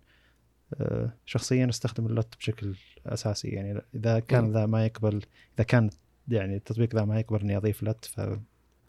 [0.74, 2.74] آه، شخصيا أستخدم ال LUT بشكل
[3.06, 3.48] أساسي.
[3.48, 5.22] يعني إذا كان ذا ما يقبل
[5.54, 5.90] إذا كان
[6.28, 8.20] يعني التطبيق ذا ما يقبل إني أضيف LUT ف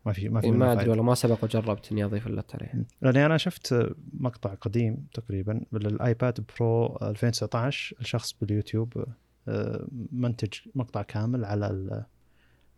[0.08, 2.56] ما في ما في إيه، ما أدري والله ما سبق وجربت إني أضيف ال LUT
[2.56, 9.06] عليه لأني أنا شفت مقطع قديم تقريبا بال iPad Pro 2019 الشخص باليوتيوب
[9.48, 11.66] آه، منتج مقطع كامل على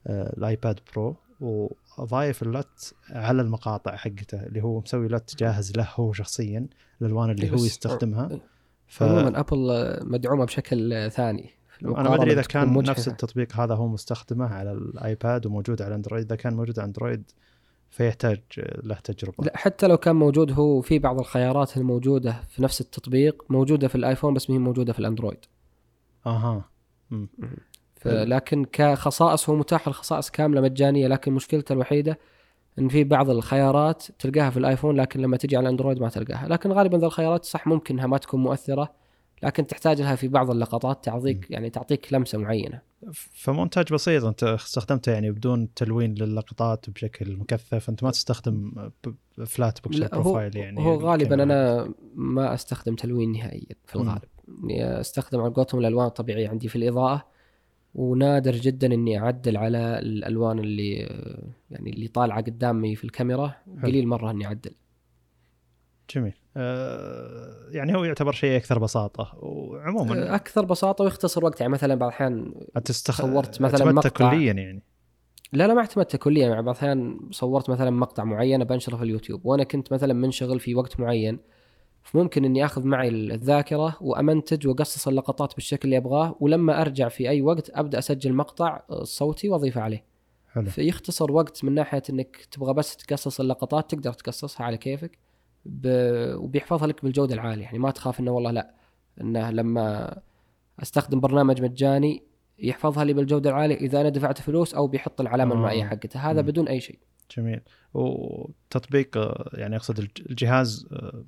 [0.07, 5.77] آه، ال iPad Pro وضايف ال LUT على المقاطع حقته اللي هو مسوي LUT جاهز
[5.77, 6.67] له هو شخصيا
[7.01, 8.39] الالوان اللي هو يستخدمها.
[8.87, 9.03] ف...
[9.03, 11.49] عموما ابل مدعومة بشكل ثاني.
[11.85, 12.73] أنا ما أدري إذا كان.
[12.73, 16.25] نفس التطبيق هذا هو مستخدمه على الآيباد وموجود على أندرويد.
[16.25, 17.31] إذا كان موجود على أندرويد
[17.89, 18.41] فيحتاج
[18.83, 19.43] له تجربة.
[19.43, 23.95] لا حتى لو كان موجود هو في بعض الخيارات الموجودة في نفس التطبيق موجودة في
[23.95, 25.45] الآيفون بس ما هي موجودة في الأندرويد.
[26.25, 26.63] أها.
[28.05, 32.19] لكن كخصائص هو متاح الخصائص كاملة مجانية لكن مشكلته الوحيدة
[32.79, 36.47] إن في بعض الخيارات تلقاها في الآيفون لكن لما تجي على الاندرويد ما تلقاها.
[36.47, 38.91] لكن غالبا ذا الخيارات صح ممكن إنها ما تكون مؤثرة.
[39.43, 42.81] لكن تحتاج لها في بعض اللقطات تعطيك يعني تعطيك لمسة معينة.
[43.11, 48.89] فمونتاج بسيط انت استخدمته يعني بدون تلوين للقطات بشكل مكثف انت ما تستخدم
[49.45, 54.21] flat picture profile يعني هو غالبا أنا ما أستخدم تلوين نهائيا في الغالب.
[54.63, 57.25] اني أستخدم على قولتهم الألوان الطبيعية عندي في الإضاءة
[57.95, 60.93] ونادر جدا إني أعدل على الألوان اللي
[61.71, 63.55] يعني اللي طالعة قدامي في الكاميرا.
[63.83, 64.71] قليل مرة إني أعدل.
[66.15, 71.73] جميل آه يعني هو يعتبر شيء أكثر بصاطه وعموما آه، أكثر بساطة ويختصر وقت يعني
[71.73, 72.53] مثلا بعض الأحيان
[72.85, 73.21] تستخ...
[73.21, 74.83] صورت مثلا مقطع كليا يعني
[75.53, 79.45] لا لا ما اعتمدته كليا يعني بعض الأحيان صورت مثلا مقطع معين بنشره في اليوتيوب
[79.45, 81.39] وأنا كنت مثلا منشغل في وقت معين
[82.03, 87.41] فممكن إني أخذ معي الذاكرة وأمنتج وأقصص اللقطات بالشكل اللي أبغاه ولما أرجع في أي
[87.41, 90.05] وقت أبدأ أسجل مقطع صوتي وأضيفه عليه.
[90.53, 90.65] حلو.
[90.65, 95.17] فيختصر وقت من ناحية إنك تبغى بس تقصص اللقطات تقدر تقصصها على كيفك.
[95.65, 95.87] ب...
[96.35, 97.63] وبيحفظها لك بالجودة العالية.
[97.63, 98.73] يعني ما تخاف إنه والله لا
[99.21, 100.17] إنه لما
[100.79, 102.23] أستخدم برنامج مجاني
[102.59, 105.57] يحفظها لي بالجودة العالية إذا أنا دفعت فلوس أو بيحط العلامة آه.
[105.57, 106.45] المائية حقته هذا م.
[106.45, 106.99] بدون أي شيء.
[107.37, 107.61] جميل.
[107.93, 109.17] وتطبيق
[109.53, 109.99] يعني أقصد
[110.29, 111.23] الجهاز آه،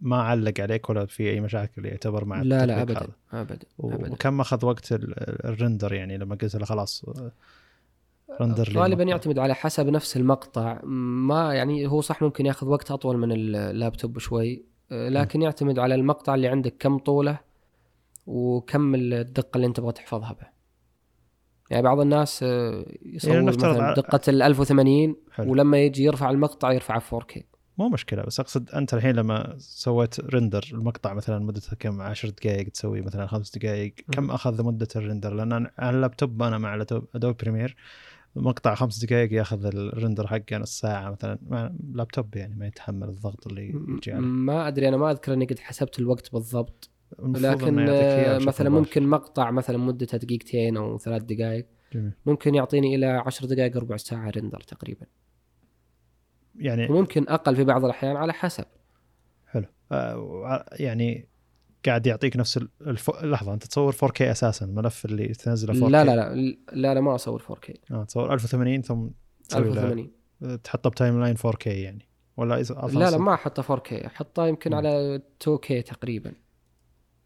[0.00, 4.66] ما علق عليك ولا في أي مشاكل يعتبر مع لا لا ابدا ابدا وكم أخذ
[4.66, 4.88] وقت
[5.44, 7.32] ال render يعني لما قلت له خلاص آه،
[8.40, 10.80] render غالبا يعتمد على حسب نفس المقطع.
[10.84, 15.94] ما يعني هو صح ممكن ياخذ وقت أطول من اللابتوب شوي آه، لكن يعتمد على
[15.94, 17.38] المقطع اللي عندك كم طولة
[18.26, 20.56] وكم الدقة اللي أنت تبغى تحفظها به.
[21.70, 25.52] يعني بعض الناس آه، يصور يعني مثلا دقة ال 1080 حلو.
[25.52, 27.40] ولما يجي يرفع المقطع يرفعه 4K
[27.78, 32.68] مو مشكلة بس أقصد أنت الحين لما سويت render المقطع مثلا مدته كم؟ 10 دقائق
[32.68, 37.36] تسوي مثلا خمس دقائق كم أخذ مدة ال render لأن على اللابتوب أنا مع Adobe
[37.36, 37.76] Premiere
[38.36, 43.08] مقطع خمس دقائق ياخذ ال render حقه نص ساعه مثلا مع لابتوب يعني ما يتحمل
[43.08, 44.26] الضغط اللي يجي عليه.
[44.26, 46.90] ما أدري أنا ما أذكر إني قد حسبت الوقت بالضبط.
[47.18, 47.74] لكن
[48.46, 52.12] مثلا ممكن مقطع مثلا مدته دقيقتين أو ثلاث دقائق جميل.
[52.26, 55.06] ممكن يعطيني إلى عشر دقائق ربع ساعة render تقريبا.
[56.54, 58.64] يعني ممكن أقل في بعض الأحيان على حسب.
[59.46, 59.66] حلو.
[59.92, 61.28] آه يعني
[61.88, 63.10] قاعد يعطيك نفس الف...
[63.24, 67.14] لحظة أنت تصور 4K أساسا الملف اللي تنزله 4K لا لا لا لا لا ما
[67.14, 69.08] أصور 4K آه تصور 1080 ثم
[69.56, 70.10] 1080
[70.64, 72.08] تحطه ب timeline 4K يعني.
[72.36, 74.74] ولا إذا لا لا ما احطه 4K احطه يمكن م.
[74.74, 76.32] على 2K تقريبا.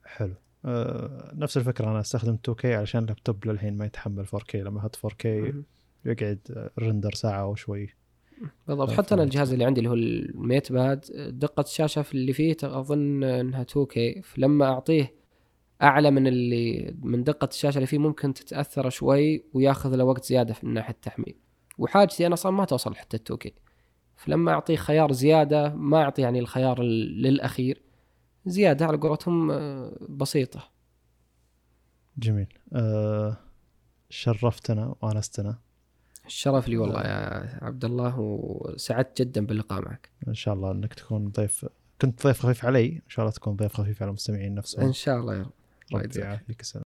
[0.05, 0.35] حلو.
[0.65, 5.27] آه نفس الفكرة أنا أستخدم 2K علشان اللابتوب للحين ما يتحمل 4K لما أحط 4K
[5.27, 5.63] م.
[6.05, 7.95] يقعد render ساعة أو شوي.
[8.69, 8.91] بالضبط.
[8.91, 11.05] حتى أنا الجهاز اللي عندي اللي هو ال MatePad
[11.39, 15.15] دقة الشاشة في اللي فيه أظن إنها 2K فلما أعطيه
[15.83, 20.55] أعلى من اللي من دقة الشاشة اللي فيه ممكن تتأثر شوي وياخذ له وقت زيادة
[20.63, 21.35] من ناحية التحميل.
[21.79, 23.51] وحاجتي أنا أصلا ما توصل حتى 2K
[24.17, 27.83] فلما أعطيه خيار زيادة ما اعطي يعني الخيار للأخير
[28.47, 30.71] زيادة على قولتهم آه، بسيطة.
[32.19, 32.47] جميل.
[32.73, 33.37] أه
[34.11, 35.59] شرفتنا وأنستنا.
[36.31, 40.11] الشرف لي والله يا عبد الله وسعدت جدا باللقاء معك.
[40.29, 41.67] إن شاء الله إنك تكون ضيف
[42.01, 44.85] كنت ضيف خفيف علي إن شاء الله تكون ضيف خفيف على المستمعين نفسهم.
[44.87, 46.17] إن شاء الله يا رب.
[46.17, 46.63] يعافيك.